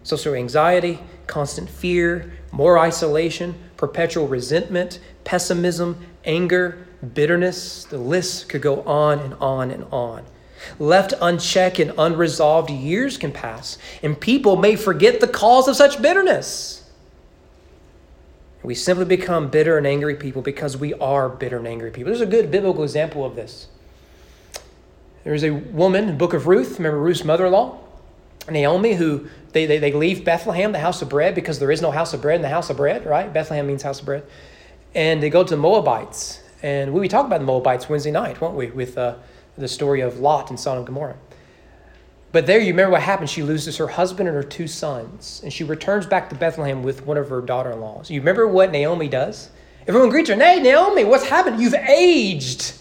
social 0.03 0.33
anxiety, 0.33 0.99
constant 1.25 1.69
fear, 1.69 2.33
more 2.51 2.77
isolation, 2.77 3.55
perpetual 3.77 4.27
resentment, 4.27 4.99
pessimism, 5.23 6.05
anger, 6.25 6.85
bitterness. 7.13 7.85
The 7.85 7.97
list 7.97 8.49
could 8.49 8.61
go 8.61 8.81
on 8.83 9.19
and 9.19 9.33
on 9.35 9.71
and 9.71 9.85
on. 9.91 10.25
Left 10.79 11.13
unchecked 11.21 11.79
and 11.79 11.93
unresolved, 11.97 12.69
years 12.69 13.17
can 13.17 13.31
pass, 13.31 13.77
and 14.01 14.19
people 14.19 14.55
may 14.55 14.75
forget 14.75 15.19
the 15.19 15.27
cause 15.27 15.67
of 15.67 15.75
such 15.75 16.01
bitterness. 16.01 16.83
We 18.63 18.75
simply 18.75 19.05
become 19.05 19.49
bitter 19.49 19.77
and 19.77 19.85
angry 19.85 20.15
people 20.15 20.41
because 20.41 20.77
we 20.77 20.93
are 20.93 21.27
bitter 21.27 21.57
and 21.57 21.67
angry 21.67 21.91
people. 21.91 22.11
There's 22.11 22.21
a 22.21 22.25
good 22.25 22.49
biblical 22.49 22.83
example 22.83 23.25
of 23.25 23.35
this. 23.35 23.67
There's 25.25 25.43
a 25.43 25.51
woman 25.51 26.09
in 26.09 26.17
book 26.17 26.33
of 26.33 26.47
Ruth, 26.47 26.77
remember 26.77 26.99
Ruth's 26.99 27.23
mother 27.25 27.45
in 27.45 27.51
law? 27.51 27.79
Naomi, 28.49 28.93
who 28.93 29.27
they, 29.51 29.65
they, 29.65 29.79
they 29.79 29.93
leave 29.93 30.25
Bethlehem, 30.25 30.71
the 30.71 30.79
house 30.79 31.01
of 31.01 31.09
bread, 31.09 31.35
because 31.35 31.59
there 31.59 31.71
is 31.71 31.81
no 31.81 31.91
house 31.91 32.13
of 32.13 32.21
bread 32.21 32.37
in 32.37 32.41
the 32.41 32.49
house 32.49 32.69
of 32.69 32.77
bread, 32.77 33.05
right? 33.05 33.31
Bethlehem 33.31 33.67
means 33.67 33.83
house 33.83 33.99
of 33.99 34.05
bread. 34.05 34.23
And 34.95 35.23
they 35.23 35.29
go 35.29 35.43
to 35.43 35.55
Moabites. 35.55 36.41
And 36.61 36.93
we 36.93 37.07
talked 37.07 37.27
about 37.27 37.39
the 37.39 37.45
Moabites 37.45 37.89
Wednesday 37.89 38.11
night, 38.11 38.41
won't 38.41 38.55
we? 38.55 38.67
With 38.67 38.97
uh, 38.97 39.15
the 39.57 39.67
story 39.67 40.01
of 40.01 40.19
Lot 40.19 40.49
and 40.49 40.59
Sodom 40.59 40.79
and 40.79 40.87
Gomorrah. 40.87 41.17
But 42.31 42.47
there, 42.47 42.59
you 42.59 42.67
remember 42.67 42.93
what 42.93 43.03
happened? 43.03 43.29
She 43.29 43.43
loses 43.43 43.77
her 43.77 43.87
husband 43.87 44.27
and 44.27 44.35
her 44.35 44.43
two 44.43 44.67
sons, 44.67 45.39
and 45.43 45.53
she 45.53 45.63
returns 45.63 46.07
back 46.07 46.29
to 46.29 46.35
Bethlehem 46.35 46.81
with 46.81 47.05
one 47.05 47.15
of 47.17 47.29
her 47.29 47.41
daughter 47.41 47.71
in 47.71 47.79
laws. 47.79 48.09
You 48.09 48.19
remember 48.21 48.47
what 48.47 48.71
Naomi 48.71 49.07
does? 49.07 49.51
Everyone 49.87 50.09
greets 50.09 50.29
her, 50.29 50.35
Hey, 50.35 50.59
Naomi, 50.59 51.03
what's 51.03 51.25
happened? 51.25 51.61
You've 51.61 51.75
aged 51.75 52.73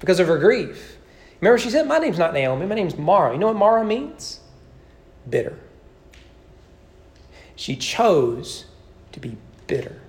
because 0.00 0.18
of 0.18 0.26
her 0.26 0.36
grief. 0.38 0.96
Remember, 1.40 1.58
she 1.58 1.70
said, 1.70 1.86
My 1.86 1.98
name's 1.98 2.18
not 2.18 2.34
Naomi, 2.34 2.66
my 2.66 2.74
name's 2.74 2.98
Mara. 2.98 3.32
You 3.32 3.38
know 3.38 3.46
what 3.46 3.56
Mara 3.56 3.84
means? 3.84 4.40
Bitter. 5.30 5.56
She 7.54 7.76
chose 7.76 8.64
to 9.12 9.20
be 9.20 9.36
bitter. 9.68 10.00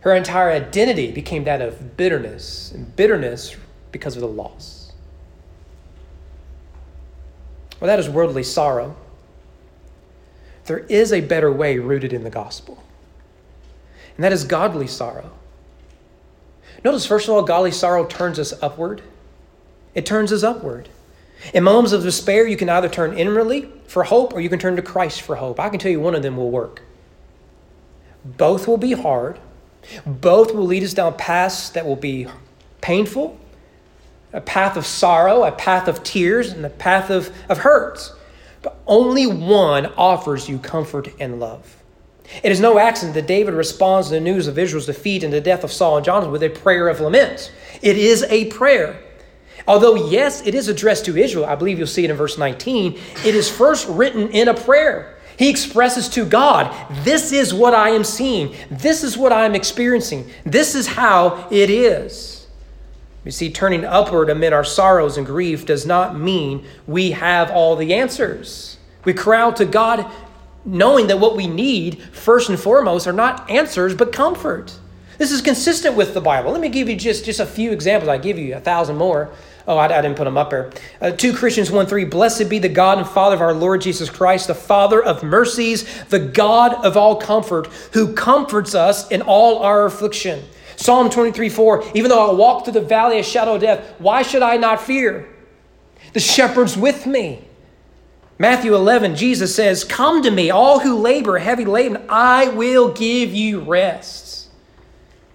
Her 0.00 0.14
entire 0.14 0.50
identity 0.50 1.10
became 1.10 1.42
that 1.44 1.60
of 1.60 1.96
bitterness, 1.96 2.70
and 2.70 2.94
bitterness 2.94 3.56
because 3.90 4.14
of 4.14 4.20
the 4.20 4.28
loss. 4.28 4.77
Well, 7.80 7.86
that 7.86 7.98
is 7.98 8.08
worldly 8.08 8.42
sorrow. 8.42 8.96
There 10.66 10.80
is 10.80 11.12
a 11.12 11.20
better 11.20 11.50
way 11.50 11.78
rooted 11.78 12.12
in 12.12 12.24
the 12.24 12.30
gospel, 12.30 12.82
and 14.16 14.24
that 14.24 14.32
is 14.32 14.44
godly 14.44 14.86
sorrow. 14.86 15.30
Notice, 16.84 17.06
first 17.06 17.28
of 17.28 17.34
all, 17.34 17.42
godly 17.42 17.72
sorrow 17.72 18.04
turns 18.06 18.38
us 18.38 18.52
upward. 18.62 19.02
It 19.94 20.04
turns 20.04 20.32
us 20.32 20.42
upward. 20.42 20.88
In 21.54 21.64
moments 21.64 21.92
of 21.92 22.02
despair, 22.02 22.46
you 22.46 22.56
can 22.56 22.68
either 22.68 22.88
turn 22.88 23.16
inwardly 23.16 23.70
for 23.86 24.04
hope 24.04 24.32
or 24.32 24.40
you 24.40 24.48
can 24.48 24.58
turn 24.58 24.76
to 24.76 24.82
Christ 24.82 25.22
for 25.22 25.36
hope. 25.36 25.58
I 25.58 25.68
can 25.68 25.78
tell 25.78 25.90
you 25.90 26.00
one 26.00 26.14
of 26.14 26.22
them 26.22 26.36
will 26.36 26.50
work. 26.50 26.82
Both 28.24 28.68
will 28.68 28.76
be 28.76 28.92
hard. 28.92 29.38
Both 30.04 30.54
will 30.54 30.66
lead 30.66 30.82
us 30.82 30.92
down 30.92 31.16
paths 31.16 31.70
that 31.70 31.86
will 31.86 31.96
be 31.96 32.26
painful 32.80 33.38
a 34.32 34.40
path 34.40 34.76
of 34.76 34.86
sorrow, 34.86 35.44
a 35.44 35.52
path 35.52 35.88
of 35.88 36.02
tears, 36.02 36.50
and 36.52 36.64
a 36.64 36.70
path 36.70 37.10
of, 37.10 37.34
of 37.48 37.58
hurts. 37.58 38.12
But 38.62 38.76
only 38.86 39.26
one 39.26 39.86
offers 39.96 40.48
you 40.48 40.58
comfort 40.58 41.08
and 41.20 41.40
love. 41.40 41.82
It 42.42 42.52
is 42.52 42.60
no 42.60 42.78
accident 42.78 43.14
that 43.14 43.26
David 43.26 43.54
responds 43.54 44.08
to 44.08 44.14
the 44.14 44.20
news 44.20 44.46
of 44.46 44.58
Israel's 44.58 44.86
defeat 44.86 45.24
and 45.24 45.32
the 45.32 45.40
death 45.40 45.64
of 45.64 45.72
Saul 45.72 45.96
and 45.96 46.04
Jonathan 46.04 46.30
with 46.30 46.42
a 46.42 46.50
prayer 46.50 46.88
of 46.88 47.00
lament. 47.00 47.52
It 47.80 47.96
is 47.96 48.22
a 48.24 48.46
prayer. 48.46 49.02
Although, 49.66 50.08
yes, 50.08 50.46
it 50.46 50.54
is 50.54 50.68
addressed 50.68 51.04
to 51.06 51.16
Israel, 51.16 51.46
I 51.46 51.54
believe 51.54 51.78
you'll 51.78 51.86
see 51.86 52.04
it 52.04 52.10
in 52.10 52.16
verse 52.16 52.38
19, 52.38 52.98
it 53.24 53.34
is 53.34 53.50
first 53.50 53.88
written 53.88 54.28
in 54.28 54.48
a 54.48 54.54
prayer. 54.54 55.18
He 55.38 55.48
expresses 55.48 56.08
to 56.10 56.24
God, 56.24 56.74
This 57.04 57.32
is 57.32 57.54
what 57.54 57.74
I 57.74 57.90
am 57.90 58.02
seeing. 58.02 58.54
This 58.70 59.04
is 59.04 59.16
what 59.16 59.32
I 59.32 59.44
am 59.44 59.54
experiencing. 59.54 60.28
This 60.44 60.74
is 60.74 60.86
how 60.86 61.48
it 61.50 61.70
is. 61.70 62.37
You 63.24 63.30
see, 63.30 63.50
turning 63.50 63.84
upward 63.84 64.30
amid 64.30 64.52
our 64.52 64.64
sorrows 64.64 65.16
and 65.16 65.26
grief 65.26 65.66
does 65.66 65.84
not 65.84 66.18
mean 66.18 66.64
we 66.86 67.10
have 67.12 67.50
all 67.50 67.76
the 67.76 67.94
answers. 67.94 68.78
We 69.04 69.12
cry 69.12 69.40
out 69.40 69.56
to 69.56 69.64
God 69.64 70.10
knowing 70.64 71.06
that 71.08 71.18
what 71.18 71.36
we 71.36 71.46
need, 71.46 72.02
first 72.02 72.48
and 72.48 72.58
foremost, 72.58 73.06
are 73.06 73.12
not 73.12 73.48
answers, 73.50 73.94
but 73.94 74.12
comfort. 74.12 74.78
This 75.18 75.32
is 75.32 75.40
consistent 75.40 75.96
with 75.96 76.14
the 76.14 76.20
Bible. 76.20 76.52
Let 76.52 76.60
me 76.60 76.68
give 76.68 76.88
you 76.88 76.94
just, 76.94 77.24
just 77.24 77.40
a 77.40 77.46
few 77.46 77.72
examples. 77.72 78.08
I 78.08 78.18
give 78.18 78.38
you 78.38 78.54
a 78.54 78.60
thousand 78.60 78.96
more. 78.96 79.30
Oh, 79.66 79.76
I, 79.76 79.84
I 79.84 80.00
didn't 80.00 80.16
put 80.16 80.24
them 80.24 80.38
up 80.38 80.50
there. 80.50 80.70
Uh, 81.00 81.10
2 81.10 81.34
Corinthians 81.34 81.70
1 81.70 81.86
3 81.86 82.04
Blessed 82.04 82.48
be 82.48 82.58
the 82.58 82.68
God 82.68 82.98
and 82.98 83.06
Father 83.06 83.34
of 83.34 83.42
our 83.42 83.52
Lord 83.52 83.80
Jesus 83.80 84.08
Christ, 84.08 84.46
the 84.46 84.54
Father 84.54 85.02
of 85.02 85.22
mercies, 85.22 86.04
the 86.04 86.20
God 86.20 86.84
of 86.84 86.96
all 86.96 87.16
comfort, 87.16 87.66
who 87.92 88.14
comforts 88.14 88.74
us 88.74 89.10
in 89.10 89.20
all 89.22 89.58
our 89.58 89.84
affliction. 89.84 90.44
Psalm 90.78 91.10
23 91.10 91.48
4 91.48 91.84
Even 91.94 92.08
though 92.08 92.30
I 92.30 92.32
walk 92.32 92.64
through 92.64 92.74
the 92.74 92.80
valley 92.80 93.18
of 93.18 93.26
shadow 93.26 93.56
of 93.56 93.60
death, 93.60 93.94
why 93.98 94.22
should 94.22 94.42
I 94.42 94.56
not 94.56 94.80
fear? 94.80 95.28
The 96.12 96.20
shepherd's 96.20 96.76
with 96.76 97.04
me. 97.04 97.44
Matthew 98.38 98.76
11, 98.76 99.16
Jesus 99.16 99.54
says, 99.54 99.82
Come 99.82 100.22
to 100.22 100.30
me, 100.30 100.50
all 100.50 100.78
who 100.78 100.96
labor 100.96 101.38
heavy 101.38 101.64
laden, 101.64 102.04
I 102.08 102.48
will 102.48 102.92
give 102.92 103.34
you 103.34 103.58
rest. 103.60 104.50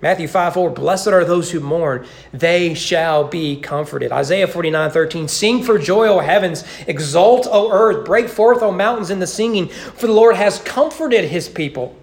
Matthew 0.02 0.30
5 0.30 0.54
4, 0.54 0.70
Blessed 0.70 1.08
are 1.08 1.26
those 1.26 1.52
who 1.52 1.60
mourn, 1.60 2.08
they 2.32 2.74
shall 2.74 3.26
be 3.28 3.58
comforted. 3.58 4.14
Isaiah 4.14 4.48
49 4.48 4.92
13, 4.92 5.28
Sing 5.28 5.62
for 5.62 5.78
joy, 5.78 6.08
O 6.08 6.20
heavens, 6.20 6.64
exult, 6.88 7.48
O 7.52 7.70
earth, 7.70 8.06
break 8.06 8.30
forth, 8.30 8.62
O 8.62 8.72
mountains, 8.72 9.10
in 9.10 9.20
the 9.20 9.28
singing, 9.28 9.68
for 9.68 10.08
the 10.08 10.14
Lord 10.14 10.38
has 10.38 10.60
comforted 10.60 11.26
his 11.26 11.50
people 11.50 11.98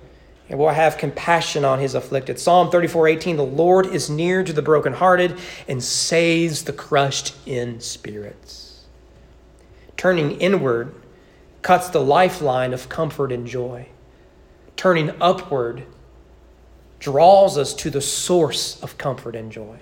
and 0.51 0.59
will 0.59 0.69
have 0.69 0.99
compassion 0.99 1.65
on 1.65 1.79
his 1.79 1.95
afflicted. 1.95 2.39
Psalm 2.39 2.71
34 2.71 3.09
18, 3.09 3.37
The 3.37 3.45
Lord 3.45 3.87
is 3.87 4.11
near 4.11 4.45
to 4.45 4.53
the 4.53 4.61
brokenhearted 4.61 5.39
and 5.67 5.83
saves 5.83 6.65
the 6.65 6.73
crushed 6.75 7.35
in 7.47 7.81
spirits 7.81 8.61
turning 10.01 10.31
inward 10.41 10.95
cuts 11.61 11.91
the 11.91 12.01
lifeline 12.01 12.73
of 12.73 12.89
comfort 12.89 13.31
and 13.31 13.47
joy. 13.47 13.87
Turning 14.75 15.13
upward 15.21 15.85
draws 16.99 17.59
us 17.59 17.75
to 17.75 17.91
the 17.91 18.01
source 18.01 18.83
of 18.83 18.97
comfort 18.97 19.37
and 19.37 19.53
joy. 19.53 19.79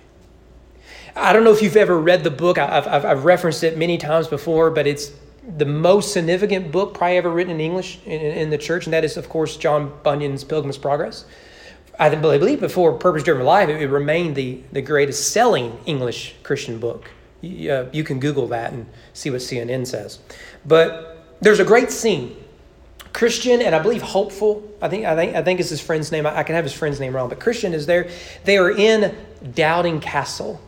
I 1.15 1.33
don't 1.33 1.45
know 1.45 1.53
if 1.53 1.63
you've 1.63 1.77
ever 1.77 1.97
read 1.97 2.25
the 2.25 2.33
book, 2.33 2.59
I've, 2.59 2.89
I've, 2.89 3.05
I've 3.05 3.25
referenced 3.25 3.63
it 3.63 3.79
many 3.79 3.97
times 3.97 4.27
before, 4.27 4.73
but 4.73 4.89
it's 4.89 5.13
the 5.57 5.65
most 5.65 6.13
significant 6.13 6.71
book 6.71 6.95
probably 6.95 7.17
ever 7.17 7.31
written 7.31 7.55
in 7.55 7.61
English 7.61 7.99
in, 8.05 8.21
in 8.21 8.51
the 8.51 8.59
church, 8.59 8.87
and 8.87 8.93
that 8.93 9.05
is, 9.05 9.17
of 9.17 9.29
course, 9.29 9.57
John 9.57 9.93
Bunyan's 10.03 10.45
Pilgrim's 10.45 10.79
Progress. 10.79 11.25
I 11.99 12.15
believe 12.15 12.61
before 12.61 12.93
Purpose 12.93 13.25
Driven 13.25 13.45
Life, 13.45 13.69
it, 13.69 13.87
remained 13.87 14.37
the, 14.37 14.61
the 14.73 14.83
greatest 14.83 15.33
selling 15.33 15.79
English 15.85 16.37
Christian 16.43 16.79
book. 16.79 17.11
You, 17.41 17.73
uh, 17.73 17.89
you 17.93 18.05
can 18.05 18.21
Google 18.21 18.47
that 18.49 18.73
and 18.73 18.87
see 19.15 19.31
what 19.31 19.41
CNN 19.41 19.87
says. 19.87 20.21
But 20.65 21.25
there's 21.41 21.61
a 21.61 21.65
great 21.65 21.91
scene. 21.91 22.37
Christian 23.13 23.63
and 23.63 23.75
I 23.75 23.81
believe 23.81 24.03
hopeful. 24.03 24.63
I 24.81 24.89
think 24.89 25.07
I 25.07 25.17
think 25.17 25.35
I 25.35 25.43
think 25.43 25.61
is 25.61 25.71
his 25.71 25.81
friend's 25.81 26.13
name. 26.13 26.27
I, 26.27 26.39
I 26.39 26.43
can 26.43 26.55
have 26.55 26.65
his 26.65 26.73
friend's 26.73 27.01
name 27.01 27.17
wrong, 27.17 27.29
but 27.29 27.41
Christian 27.41 27.73
is 27.73 27.87
there. 27.87 28.11
They 28.45 28.59
are 28.59 28.71
in 28.71 29.17
Doubting 29.55 29.99
Castle. 29.99 30.61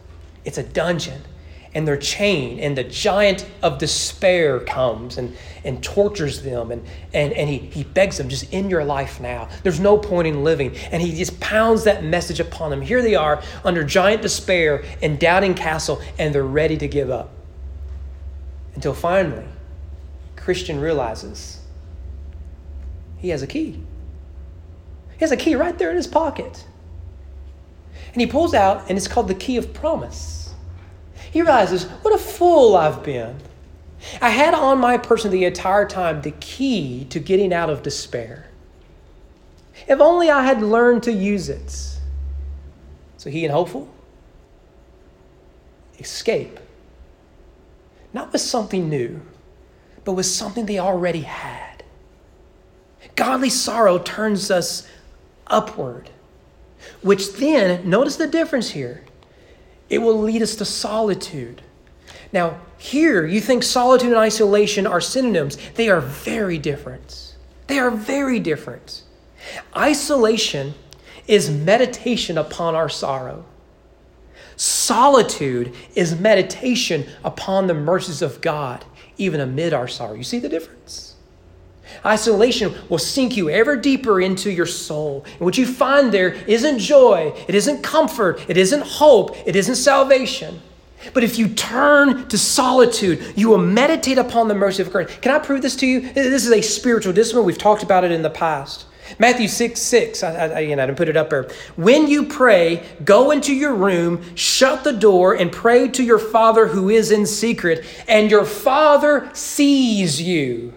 It's 0.44 0.58
a 0.58 0.62
dungeon 0.62 1.22
and 1.72 1.86
they're 1.86 1.96
chained, 1.96 2.58
and 2.60 2.76
the 2.76 2.82
giant 2.82 3.46
of 3.62 3.78
despair 3.78 4.58
comes 4.58 5.18
and, 5.18 5.36
and 5.64 5.82
tortures 5.84 6.42
them, 6.42 6.72
and, 6.72 6.84
and, 7.14 7.32
and 7.32 7.48
he, 7.48 7.58
he 7.58 7.84
begs 7.84 8.18
them, 8.18 8.28
just 8.28 8.52
in 8.52 8.68
your 8.68 8.84
life 8.84 9.20
now. 9.20 9.48
There's 9.62 9.78
no 9.78 9.96
point 9.96 10.26
in 10.26 10.42
living. 10.42 10.76
And 10.90 11.00
he 11.00 11.16
just 11.16 11.38
pounds 11.38 11.84
that 11.84 12.02
message 12.02 12.40
upon 12.40 12.70
them. 12.70 12.82
Here 12.82 13.02
they 13.02 13.14
are 13.14 13.40
under 13.64 13.84
giant 13.84 14.22
despair 14.22 14.82
and 15.00 15.18
doubting 15.20 15.54
castle, 15.54 16.02
and 16.18 16.34
they're 16.34 16.42
ready 16.42 16.76
to 16.78 16.88
give 16.88 17.08
up. 17.08 17.30
Until 18.74 18.94
finally, 18.94 19.44
Christian 20.34 20.80
realizes 20.80 21.60
he 23.18 23.28
has 23.28 23.42
a 23.42 23.46
key. 23.46 23.80
He 25.12 25.20
has 25.20 25.30
a 25.30 25.36
key 25.36 25.54
right 25.54 25.78
there 25.78 25.90
in 25.90 25.96
his 25.96 26.06
pocket. 26.06 26.64
And 28.12 28.20
he 28.20 28.26
pulls 28.26 28.54
out, 28.54 28.88
and 28.88 28.98
it's 28.98 29.06
called 29.06 29.28
the 29.28 29.34
key 29.34 29.56
of 29.56 29.72
promise. 29.72 30.39
He 31.30 31.42
realizes, 31.42 31.84
what 31.84 32.14
a 32.14 32.18
fool 32.18 32.76
I've 32.76 33.02
been. 33.02 33.36
I 34.20 34.30
had 34.30 34.54
on 34.54 34.78
my 34.78 34.96
person 34.96 35.30
the 35.30 35.44
entire 35.44 35.86
time 35.86 36.22
the 36.22 36.32
key 36.32 37.06
to 37.10 37.20
getting 37.20 37.52
out 37.52 37.70
of 37.70 37.82
despair. 37.82 38.48
If 39.86 40.00
only 40.00 40.30
I 40.30 40.42
had 40.42 40.62
learned 40.62 41.02
to 41.04 41.12
use 41.12 41.48
it. 41.48 41.70
So 43.16 43.30
he 43.30 43.44
and 43.44 43.52
hopeful 43.52 43.88
escape. 45.98 46.58
Not 48.12 48.32
with 48.32 48.40
something 48.40 48.88
new, 48.88 49.20
but 50.04 50.12
with 50.12 50.26
something 50.26 50.66
they 50.66 50.78
already 50.78 51.20
had. 51.20 51.84
Godly 53.14 53.50
sorrow 53.50 53.98
turns 53.98 54.50
us 54.50 54.88
upward, 55.46 56.10
which 57.02 57.34
then, 57.34 57.88
notice 57.88 58.16
the 58.16 58.26
difference 58.26 58.70
here 58.70 59.04
it 59.90 59.98
will 59.98 60.18
lead 60.18 60.40
us 60.40 60.56
to 60.56 60.64
solitude. 60.64 61.62
Now, 62.32 62.60
here, 62.78 63.26
you 63.26 63.40
think 63.40 63.62
solitude 63.62 64.10
and 64.10 64.16
isolation 64.16 64.86
are 64.86 65.00
synonyms. 65.00 65.58
They 65.74 65.88
are 65.90 66.00
very 66.00 66.56
different. 66.56 67.34
They 67.66 67.78
are 67.78 67.90
very 67.90 68.38
different. 68.38 69.02
Isolation 69.76 70.74
is 71.26 71.50
meditation 71.50 72.38
upon 72.38 72.74
our 72.74 72.88
sorrow. 72.88 73.44
Solitude 74.56 75.74
is 75.94 76.18
meditation 76.18 77.06
upon 77.24 77.66
the 77.66 77.74
mercies 77.74 78.22
of 78.22 78.40
God, 78.40 78.84
even 79.16 79.40
amid 79.40 79.72
our 79.72 79.88
sorrow. 79.88 80.14
You 80.14 80.22
see 80.22 80.38
the 80.38 80.48
difference? 80.48 81.09
Isolation 82.04 82.74
will 82.88 82.98
sink 82.98 83.36
you 83.36 83.50
ever 83.50 83.76
deeper 83.76 84.20
into 84.20 84.50
your 84.50 84.66
soul. 84.66 85.24
And 85.32 85.40
what 85.40 85.58
you 85.58 85.66
find 85.66 86.12
there 86.12 86.32
isn't 86.46 86.78
joy, 86.78 87.32
it 87.48 87.54
isn't 87.54 87.82
comfort, 87.82 88.44
it 88.48 88.56
isn't 88.56 88.82
hope, 88.82 89.36
it 89.46 89.56
isn't 89.56 89.76
salvation. 89.76 90.60
But 91.14 91.24
if 91.24 91.38
you 91.38 91.48
turn 91.48 92.28
to 92.28 92.36
solitude, 92.36 93.32
you 93.34 93.48
will 93.48 93.58
meditate 93.58 94.18
upon 94.18 94.48
the 94.48 94.54
mercy 94.54 94.82
of 94.82 94.92
God. 94.92 95.08
Can 95.22 95.32
I 95.32 95.38
prove 95.38 95.62
this 95.62 95.76
to 95.76 95.86
you? 95.86 96.00
This 96.12 96.44
is 96.44 96.52
a 96.52 96.60
spiritual 96.60 97.12
discipline. 97.12 97.46
We've 97.46 97.56
talked 97.56 97.82
about 97.82 98.04
it 98.04 98.10
in 98.10 98.22
the 98.22 98.30
past. 98.30 98.86
Matthew 99.18 99.48
6 99.48 99.80
6, 99.80 100.22
I, 100.22 100.30
I, 100.30 100.58
I 100.58 100.66
didn't 100.66 100.96
put 100.96 101.08
it 101.08 101.16
up 101.16 101.30
there. 101.30 101.48
When 101.76 102.06
you 102.06 102.26
pray, 102.26 102.86
go 103.04 103.30
into 103.32 103.54
your 103.54 103.74
room, 103.74 104.22
shut 104.36 104.84
the 104.84 104.92
door, 104.92 105.34
and 105.34 105.50
pray 105.50 105.88
to 105.88 106.04
your 106.04 106.18
Father 106.18 106.68
who 106.68 106.90
is 106.90 107.10
in 107.10 107.26
secret, 107.26 107.84
and 108.06 108.30
your 108.30 108.44
Father 108.44 109.28
sees 109.32 110.22
you. 110.22 110.74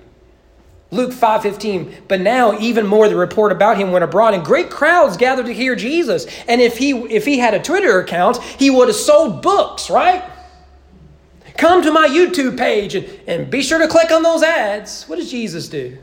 Luke 0.93 1.11
5:15, 1.11 1.91
but 2.07 2.21
now 2.21 2.57
even 2.59 2.85
more 2.85 3.09
the 3.09 3.15
report 3.15 3.51
about 3.51 3.77
him 3.77 3.91
went 3.91 4.03
abroad 4.03 4.35
and 4.35 4.45
great 4.45 4.69
crowds 4.69 5.17
gathered 5.17 5.47
to 5.47 5.53
hear 5.53 5.75
Jesus. 5.75 6.27
And 6.47 6.61
if 6.61 6.77
he 6.77 6.91
if 6.91 7.25
he 7.25 7.39
had 7.39 7.55
a 7.55 7.59
Twitter 7.59 7.99
account, 7.99 8.37
he 8.37 8.69
would 8.69 8.87
have 8.87 8.95
sold 8.95 9.41
books, 9.41 9.89
right? 9.89 10.23
Come 11.57 11.81
to 11.81 11.91
my 11.91 12.07
YouTube 12.07 12.57
page 12.57 12.95
and, 12.95 13.07
and 13.27 13.49
be 13.49 13.61
sure 13.61 13.79
to 13.79 13.87
click 13.87 14.11
on 14.11 14.21
those 14.21 14.43
ads. 14.43 15.05
What 15.05 15.17
does 15.17 15.31
Jesus 15.31 15.67
do? 15.67 15.97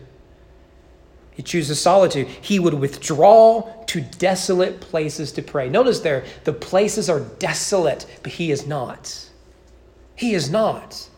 He 1.31 1.43
chooses 1.43 1.81
solitude. 1.81 2.27
He 2.27 2.59
would 2.59 2.75
withdraw 2.75 3.73
to 3.87 4.01
desolate 4.01 4.81
places 4.81 5.33
to 5.33 5.43
pray. 5.43 5.69
Notice 5.69 6.01
there, 6.01 6.25
the 6.45 6.53
places 6.53 7.09
are 7.09 7.21
desolate, 7.21 8.07
but 8.23 8.33
he 8.33 8.51
is 8.51 8.67
not. 8.67 9.31
He 10.17 10.35
is 10.35 10.51
not. 10.51 11.09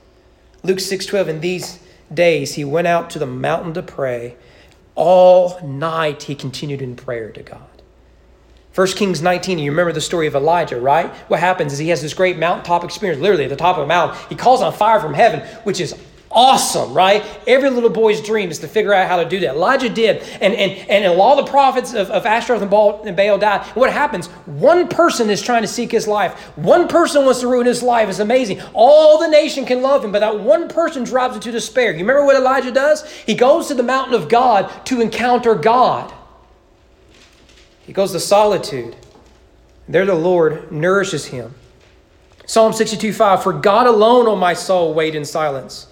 Luke 0.62 0.78
6:12, 0.78 1.28
and 1.28 1.42
these 1.42 1.80
days 2.14 2.54
he 2.54 2.64
went 2.64 2.86
out 2.86 3.10
to 3.10 3.18
the 3.18 3.26
mountain 3.26 3.74
to 3.74 3.82
pray. 3.82 4.36
All 4.94 5.58
night 5.62 6.24
he 6.24 6.34
continued 6.34 6.82
in 6.82 6.96
prayer 6.96 7.30
to 7.32 7.42
God. 7.42 7.68
1 8.74 8.86
Kings 8.88 9.20
19, 9.20 9.58
you 9.58 9.70
remember 9.70 9.92
the 9.92 10.00
story 10.00 10.26
of 10.26 10.34
Elijah, 10.34 10.80
right? 10.80 11.10
What 11.28 11.40
happens 11.40 11.74
is 11.74 11.78
he 11.78 11.88
has 11.88 12.00
this 12.00 12.14
great 12.14 12.38
mountaintop 12.38 12.84
experience, 12.84 13.20
literally 13.20 13.44
at 13.44 13.50
the 13.50 13.56
top 13.56 13.76
of 13.76 13.84
a 13.84 13.86
mountain. 13.86 14.18
He 14.30 14.34
calls 14.34 14.62
on 14.62 14.72
fire 14.72 14.98
from 14.98 15.12
heaven, 15.12 15.40
which 15.64 15.78
is 15.78 15.94
awesome, 16.32 16.94
right? 16.94 17.24
Every 17.46 17.70
little 17.70 17.90
boy's 17.90 18.20
dream 18.20 18.50
is 18.50 18.58
to 18.60 18.68
figure 18.68 18.92
out 18.92 19.08
how 19.08 19.22
to 19.22 19.28
do 19.28 19.40
that. 19.40 19.54
Elijah 19.54 19.88
did. 19.88 20.22
And, 20.40 20.54
and, 20.54 20.88
and 20.88 21.20
all 21.20 21.36
the 21.36 21.50
prophets 21.50 21.94
of, 21.94 22.10
of 22.10 22.26
Ashtaroth 22.26 22.62
and 22.62 22.70
Baal, 22.70 23.02
and 23.04 23.16
Baal 23.16 23.38
died. 23.38 23.66
What 23.76 23.92
happens? 23.92 24.26
One 24.46 24.88
person 24.88 25.30
is 25.30 25.42
trying 25.42 25.62
to 25.62 25.68
seek 25.68 25.92
his 25.92 26.08
life. 26.08 26.34
One 26.56 26.88
person 26.88 27.24
wants 27.24 27.40
to 27.40 27.48
ruin 27.48 27.66
his 27.66 27.82
life. 27.82 28.08
It's 28.08 28.18
amazing. 28.18 28.60
All 28.72 29.18
the 29.18 29.28
nation 29.28 29.64
can 29.64 29.82
love 29.82 30.04
him, 30.04 30.12
but 30.12 30.20
that 30.20 30.40
one 30.40 30.68
person 30.68 31.04
drives 31.04 31.34
into 31.34 31.52
despair. 31.52 31.92
You 31.92 31.98
remember 31.98 32.24
what 32.24 32.36
Elijah 32.36 32.72
does? 32.72 33.08
He 33.10 33.34
goes 33.34 33.68
to 33.68 33.74
the 33.74 33.82
mountain 33.82 34.14
of 34.14 34.28
God 34.28 34.86
to 34.86 35.00
encounter 35.00 35.54
God. 35.54 36.12
He 37.82 37.92
goes 37.92 38.12
to 38.12 38.20
solitude. 38.20 38.96
There 39.88 40.06
the 40.06 40.14
Lord 40.14 40.70
nourishes 40.70 41.26
him. 41.26 41.54
Psalm 42.46 42.72
62 42.72 43.12
5 43.12 43.42
For 43.42 43.52
God 43.52 43.86
alone, 43.86 44.26
O 44.26 44.36
my 44.36 44.54
soul, 44.54 44.94
wait 44.94 45.14
in 45.14 45.24
silence, 45.24 45.86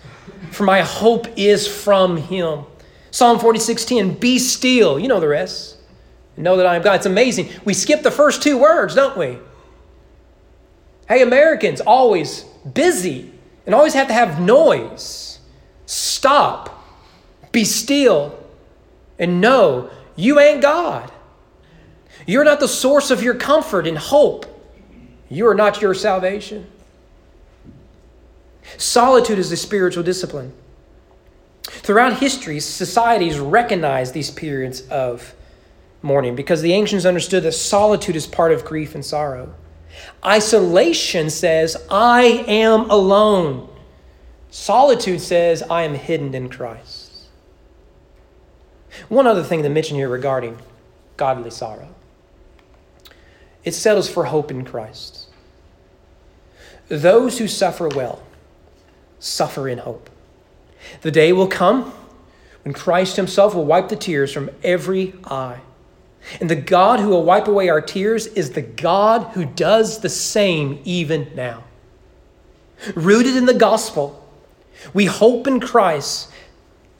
for 0.50 0.64
my 0.64 0.82
hope 0.82 1.26
is 1.36 1.66
from 1.66 2.16
him. 2.16 2.64
Psalm 3.10 3.38
46 3.38 3.84
10 3.84 4.14
Be 4.14 4.38
still. 4.38 4.98
You 4.98 5.08
know 5.08 5.20
the 5.20 5.28
rest. 5.28 5.76
Know 6.36 6.56
that 6.56 6.66
I 6.66 6.76
am 6.76 6.82
God. 6.82 6.94
It's 6.94 7.06
amazing. 7.06 7.50
We 7.64 7.74
skip 7.74 8.02
the 8.02 8.10
first 8.10 8.42
two 8.42 8.56
words, 8.56 8.94
don't 8.94 9.16
we? 9.16 9.38
Hey, 11.06 11.22
Americans, 11.22 11.80
always 11.82 12.44
busy 12.72 13.32
and 13.66 13.74
always 13.74 13.94
have 13.94 14.08
to 14.08 14.14
have 14.14 14.40
noise. 14.40 15.38
Stop, 15.84 16.82
be 17.52 17.64
still, 17.64 18.38
and 19.18 19.40
know 19.40 19.90
you 20.16 20.38
ain't 20.40 20.62
God. 20.62 21.10
You're 22.26 22.44
not 22.44 22.60
the 22.60 22.68
source 22.68 23.10
of 23.10 23.22
your 23.22 23.34
comfort 23.34 23.86
and 23.86 23.98
hope. 23.98 24.46
You 25.28 25.46
are 25.48 25.54
not 25.54 25.82
your 25.82 25.94
salvation. 25.94 26.70
Solitude 28.76 29.38
is 29.38 29.50
a 29.52 29.56
spiritual 29.56 30.02
discipline. 30.02 30.52
Throughout 31.62 32.18
history, 32.18 32.60
societies 32.60 33.38
recognize 33.38 34.12
these 34.12 34.30
periods 34.30 34.82
of 34.88 35.34
mourning 36.02 36.34
because 36.34 36.62
the 36.62 36.72
ancients 36.72 37.04
understood 37.04 37.42
that 37.42 37.52
solitude 37.52 38.16
is 38.16 38.26
part 38.26 38.52
of 38.52 38.64
grief 38.64 38.94
and 38.94 39.04
sorrow. 39.04 39.54
Isolation 40.24 41.30
says, 41.30 41.76
I 41.90 42.44
am 42.46 42.90
alone. 42.90 43.68
Solitude 44.50 45.20
says, 45.20 45.62
I 45.62 45.82
am 45.82 45.94
hidden 45.94 46.34
in 46.34 46.48
Christ. 46.48 47.10
One 49.08 49.26
other 49.26 49.44
thing 49.44 49.62
to 49.62 49.68
mention 49.68 49.96
here 49.96 50.08
regarding 50.08 50.58
godly 51.16 51.50
sorrow 51.50 51.94
it 53.64 53.74
settles 53.74 54.08
for 54.08 54.24
hope 54.24 54.50
in 54.50 54.64
Christ. 54.64 55.26
Those 56.88 57.38
who 57.38 57.46
suffer 57.46 57.88
well 57.88 58.22
suffer 59.20 59.68
in 59.68 59.78
hope. 59.78 60.10
The 61.02 61.12
day 61.12 61.32
will 61.32 61.46
come 61.46 61.92
when 62.64 62.74
Christ 62.74 63.16
Himself 63.16 63.54
will 63.54 63.64
wipe 63.64 63.88
the 63.88 63.96
tears 63.96 64.32
from 64.32 64.50
every 64.64 65.14
eye. 65.24 65.60
And 66.40 66.50
the 66.50 66.56
God 66.56 67.00
who 67.00 67.08
will 67.08 67.24
wipe 67.24 67.48
away 67.48 67.68
our 67.68 67.80
tears 67.80 68.26
is 68.26 68.50
the 68.50 68.62
God 68.62 69.32
who 69.34 69.44
does 69.44 70.00
the 70.00 70.08
same 70.08 70.80
even 70.84 71.30
now. 71.34 71.64
Rooted 72.94 73.36
in 73.36 73.46
the 73.46 73.54
gospel, 73.54 74.26
we 74.92 75.06
hope 75.06 75.46
in 75.46 75.60
Christ 75.60 76.30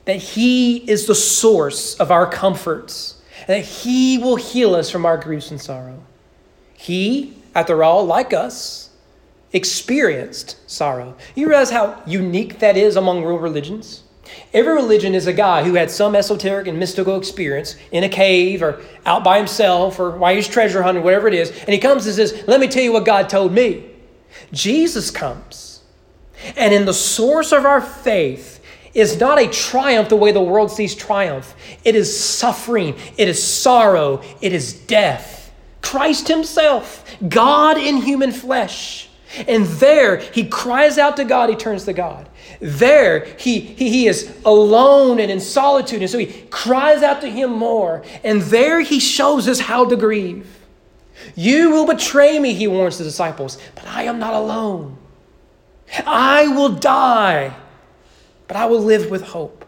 that 0.05 0.17
He 0.17 0.77
is 0.89 1.05
the 1.05 1.15
source 1.15 1.95
of 1.95 2.11
our 2.11 2.29
comforts, 2.29 3.21
and 3.41 3.49
that 3.49 3.65
He 3.65 4.17
will 4.17 4.35
heal 4.35 4.73
us 4.75 4.89
from 4.89 5.05
our 5.05 5.17
griefs 5.17 5.51
and 5.51 5.61
sorrow. 5.61 6.01
He, 6.73 7.35
after 7.53 7.83
all, 7.83 8.05
like 8.05 8.33
us, 8.33 8.80
experienced 9.53 10.57
sorrow. 10.69 11.15
You 11.35 11.47
realize 11.49 11.71
how 11.71 12.01
unique 12.05 12.59
that 12.59 12.77
is 12.77 12.95
among 12.95 13.23
real 13.23 13.37
religions? 13.37 14.03
Every 14.53 14.73
religion 14.73 15.13
is 15.13 15.27
a 15.27 15.33
guy 15.33 15.63
who 15.63 15.73
had 15.75 15.91
some 15.91 16.15
esoteric 16.15 16.67
and 16.67 16.79
mystical 16.79 17.17
experience 17.17 17.75
in 17.91 18.03
a 18.03 18.09
cave 18.09 18.63
or 18.63 18.81
out 19.05 19.23
by 19.23 19.37
himself 19.37 19.99
or 19.99 20.11
while 20.11 20.35
he's 20.35 20.47
treasure 20.47 20.83
hunting, 20.83 21.03
whatever 21.03 21.27
it 21.27 21.33
is, 21.33 21.51
and 21.51 21.69
he 21.69 21.79
comes 21.79 22.05
and 22.05 22.15
says, 22.15 22.43
Let 22.47 22.59
me 22.59 22.67
tell 22.67 22.83
you 22.83 22.93
what 22.93 23.05
God 23.05 23.29
told 23.29 23.51
me. 23.51 23.89
Jesus 24.53 25.11
comes, 25.11 25.81
and 26.55 26.73
in 26.73 26.85
the 26.85 26.93
source 26.93 27.51
of 27.51 27.65
our 27.65 27.81
faith, 27.81 28.59
is 28.93 29.19
not 29.19 29.39
a 29.39 29.47
triumph 29.47 30.09
the 30.09 30.15
way 30.15 30.31
the 30.31 30.41
world 30.41 30.71
sees 30.71 30.95
triumph. 30.95 31.55
It 31.83 31.95
is 31.95 32.17
suffering, 32.17 32.95
it 33.17 33.27
is 33.27 33.41
sorrow, 33.41 34.21
it 34.41 34.53
is 34.53 34.73
death. 34.73 35.53
Christ 35.81 36.27
Himself, 36.27 37.05
God 37.27 37.77
in 37.77 37.97
human 37.97 38.31
flesh. 38.31 39.09
And 39.47 39.65
there, 39.65 40.17
He 40.17 40.47
cries 40.47 40.97
out 40.97 41.17
to 41.17 41.23
God, 41.23 41.49
He 41.49 41.55
turns 41.55 41.85
to 41.85 41.93
God. 41.93 42.27
There, 42.61 43.25
he, 43.37 43.59
he, 43.59 43.89
he 43.89 44.07
is 44.07 44.37
alone 44.45 45.19
and 45.19 45.31
in 45.31 45.39
solitude. 45.39 46.01
And 46.01 46.09
so 46.09 46.19
he 46.19 46.27
cries 46.51 47.01
out 47.01 47.21
to 47.21 47.29
him 47.29 47.51
more. 47.51 48.03
And 48.23 48.41
there 48.43 48.81
he 48.81 48.99
shows 48.99 49.47
us 49.47 49.59
how 49.59 49.85
to 49.85 49.95
grieve. 49.95 50.59
You 51.35 51.71
will 51.71 51.87
betray 51.87 52.37
me, 52.39 52.53
he 52.53 52.67
warns 52.67 52.99
the 52.99 53.03
disciples, 53.03 53.57
but 53.73 53.85
I 53.87 54.03
am 54.03 54.19
not 54.19 54.33
alone. 54.35 54.97
I 56.05 56.47
will 56.47 56.69
die, 56.69 57.55
but 58.47 58.57
I 58.57 58.65
will 58.65 58.79
live 58.79 59.09
with 59.09 59.23
hope. 59.23 59.65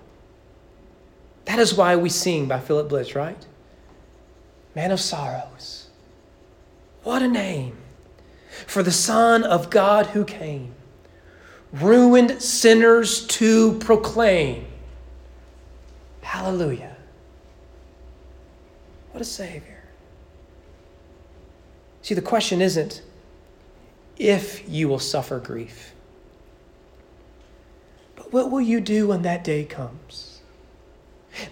That 1.46 1.60
is 1.60 1.74
why 1.74 1.96
we 1.96 2.10
sing 2.10 2.48
by 2.48 2.60
Philip 2.60 2.90
Bliss, 2.90 3.16
right? 3.16 3.44
Man 4.76 4.92
of 4.92 5.00
sorrows. 5.00 5.88
What 7.04 7.22
a 7.22 7.28
name 7.28 7.78
for 8.68 8.84
the 8.84 8.92
Son 8.92 9.44
of 9.44 9.70
God 9.70 10.08
who 10.08 10.24
came 10.24 10.74
ruined 11.74 12.42
sinners 12.42 13.26
to 13.28 13.78
proclaim. 13.80 14.66
Hallelujah. 16.22 16.96
What 19.12 19.22
a 19.22 19.26
Savior. 19.26 19.84
See, 22.02 22.14
the 22.14 22.22
question 22.22 22.62
isn't 22.62 23.02
if 24.18 24.68
you 24.70 24.88
will 24.88 25.00
suffer 25.00 25.40
grief, 25.40 25.94
but 28.16 28.32
what 28.32 28.52
will 28.52 28.62
you 28.62 28.80
do 28.80 29.08
when 29.08 29.24
that 29.24 29.44
day 29.44 29.66
comes? 29.66 30.42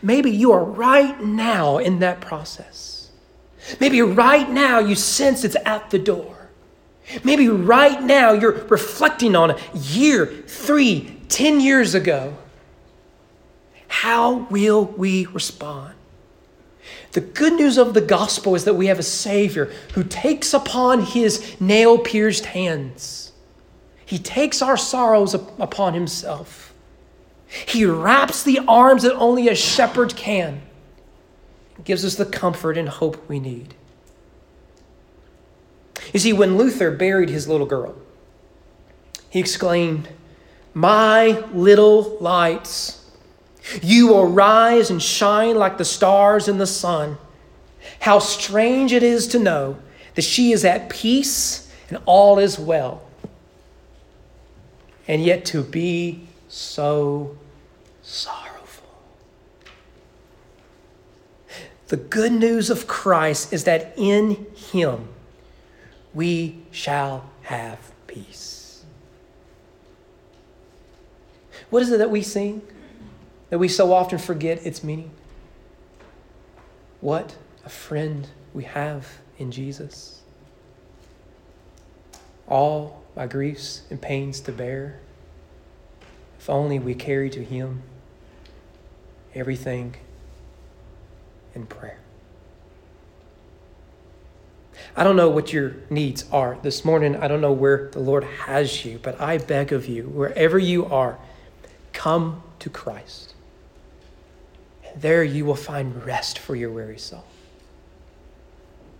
Maybe 0.01 0.29
you 0.29 0.51
are 0.51 0.63
right 0.63 1.19
now 1.23 1.79
in 1.79 1.99
that 1.99 2.21
process. 2.21 3.09
Maybe 3.79 4.01
right 4.01 4.49
now 4.49 4.79
you 4.79 4.95
sense 4.95 5.43
it's 5.43 5.55
at 5.65 5.89
the 5.89 5.99
door. 5.99 6.40
Maybe 7.23 7.47
right 7.47 8.01
now 8.01 8.31
you're 8.31 8.65
reflecting 8.65 9.35
on 9.35 9.51
a 9.51 9.57
year, 9.73 10.25
three, 10.25 11.17
ten 11.29 11.59
years 11.59 11.95
ago. 11.95 12.37
How 13.87 14.47
will 14.49 14.85
we 14.85 15.25
respond? 15.27 15.95
The 17.11 17.21
good 17.21 17.53
news 17.53 17.77
of 17.77 17.93
the 17.93 18.01
gospel 18.01 18.55
is 18.55 18.63
that 18.63 18.75
we 18.75 18.87
have 18.87 18.99
a 18.99 19.03
Savior 19.03 19.71
who 19.93 20.03
takes 20.03 20.53
upon 20.53 21.01
his 21.01 21.59
nail 21.59 21.97
pierced 21.97 22.45
hands. 22.47 23.33
He 24.05 24.17
takes 24.17 24.61
our 24.61 24.77
sorrows 24.77 25.33
upon 25.33 25.93
himself. 25.93 26.73
He 27.65 27.85
wraps 27.85 28.43
the 28.43 28.59
arms 28.67 29.03
that 29.03 29.15
only 29.15 29.49
a 29.49 29.55
shepherd 29.55 30.15
can, 30.15 30.61
gives 31.83 32.05
us 32.05 32.15
the 32.15 32.25
comfort 32.25 32.77
and 32.77 32.87
hope 32.87 33.27
we 33.27 33.39
need. 33.39 33.75
You 36.13 36.19
see, 36.19 36.33
when 36.33 36.57
Luther 36.57 36.91
buried 36.91 37.29
his 37.29 37.47
little 37.47 37.65
girl, 37.65 37.95
he 39.29 39.39
exclaimed, 39.39 40.09
My 40.73 41.43
little 41.53 42.17
lights, 42.19 43.09
you 43.81 44.07
will 44.07 44.27
rise 44.27 44.89
and 44.89 45.01
shine 45.01 45.55
like 45.55 45.77
the 45.77 45.85
stars 45.85 46.47
in 46.47 46.57
the 46.57 46.67
sun. 46.67 47.17
How 47.99 48.19
strange 48.19 48.91
it 48.93 49.03
is 49.03 49.27
to 49.29 49.39
know 49.39 49.77
that 50.15 50.23
she 50.23 50.51
is 50.51 50.65
at 50.65 50.89
peace 50.89 51.71
and 51.89 51.99
all 52.05 52.39
is 52.39 52.59
well. 52.59 53.03
And 55.07 55.23
yet 55.23 55.45
to 55.45 55.63
be 55.63 56.27
so 56.47 57.37
sorrowful. 58.01 58.89
The 61.87 61.97
good 61.97 62.31
news 62.31 62.69
of 62.69 62.87
Christ 62.87 63.53
is 63.53 63.65
that 63.65 63.93
in 63.97 64.47
Him, 64.55 65.07
we 66.13 66.59
shall 66.71 67.29
have 67.43 67.91
peace. 68.07 68.83
What 71.69 71.81
is 71.81 71.91
it 71.91 71.97
that 71.99 72.11
we 72.11 72.21
sing 72.21 72.61
that 73.49 73.59
we 73.59 73.67
so 73.67 73.93
often 73.93 74.17
forget 74.17 74.65
its 74.65 74.83
meaning? 74.83 75.11
What 76.99 77.35
a 77.65 77.69
friend 77.69 78.27
we 78.53 78.63
have 78.65 79.07
in 79.37 79.51
Jesus. 79.51 80.21
All 82.47 83.01
my 83.15 83.27
griefs 83.27 83.83
and 83.89 84.01
pains 84.01 84.41
to 84.41 84.51
bear. 84.51 84.99
If 86.37 86.49
only 86.49 86.79
we 86.79 86.93
carry 86.93 87.29
to 87.29 87.43
Him 87.43 87.83
everything 89.33 89.95
in 91.55 91.65
prayer. 91.65 92.00
I 94.95 95.03
don't 95.03 95.15
know 95.15 95.29
what 95.29 95.53
your 95.53 95.75
needs 95.89 96.25
are 96.31 96.57
this 96.61 96.83
morning. 96.83 97.15
I 97.15 97.27
don't 97.27 97.41
know 97.41 97.53
where 97.53 97.89
the 97.91 97.99
Lord 97.99 98.23
has 98.23 98.83
you, 98.83 98.99
but 99.01 99.19
I 99.21 99.37
beg 99.37 99.71
of 99.71 99.87
you, 99.87 100.03
wherever 100.03 100.59
you 100.59 100.85
are, 100.85 101.17
come 101.93 102.43
to 102.59 102.69
Christ. 102.69 103.33
And 104.85 105.01
there 105.01 105.23
you 105.23 105.45
will 105.45 105.55
find 105.55 106.05
rest 106.05 106.39
for 106.39 106.55
your 106.55 106.71
weary 106.71 106.99
soul. 106.99 107.23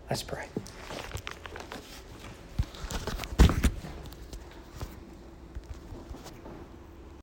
Let's 0.10 0.24
pray. 0.24 0.46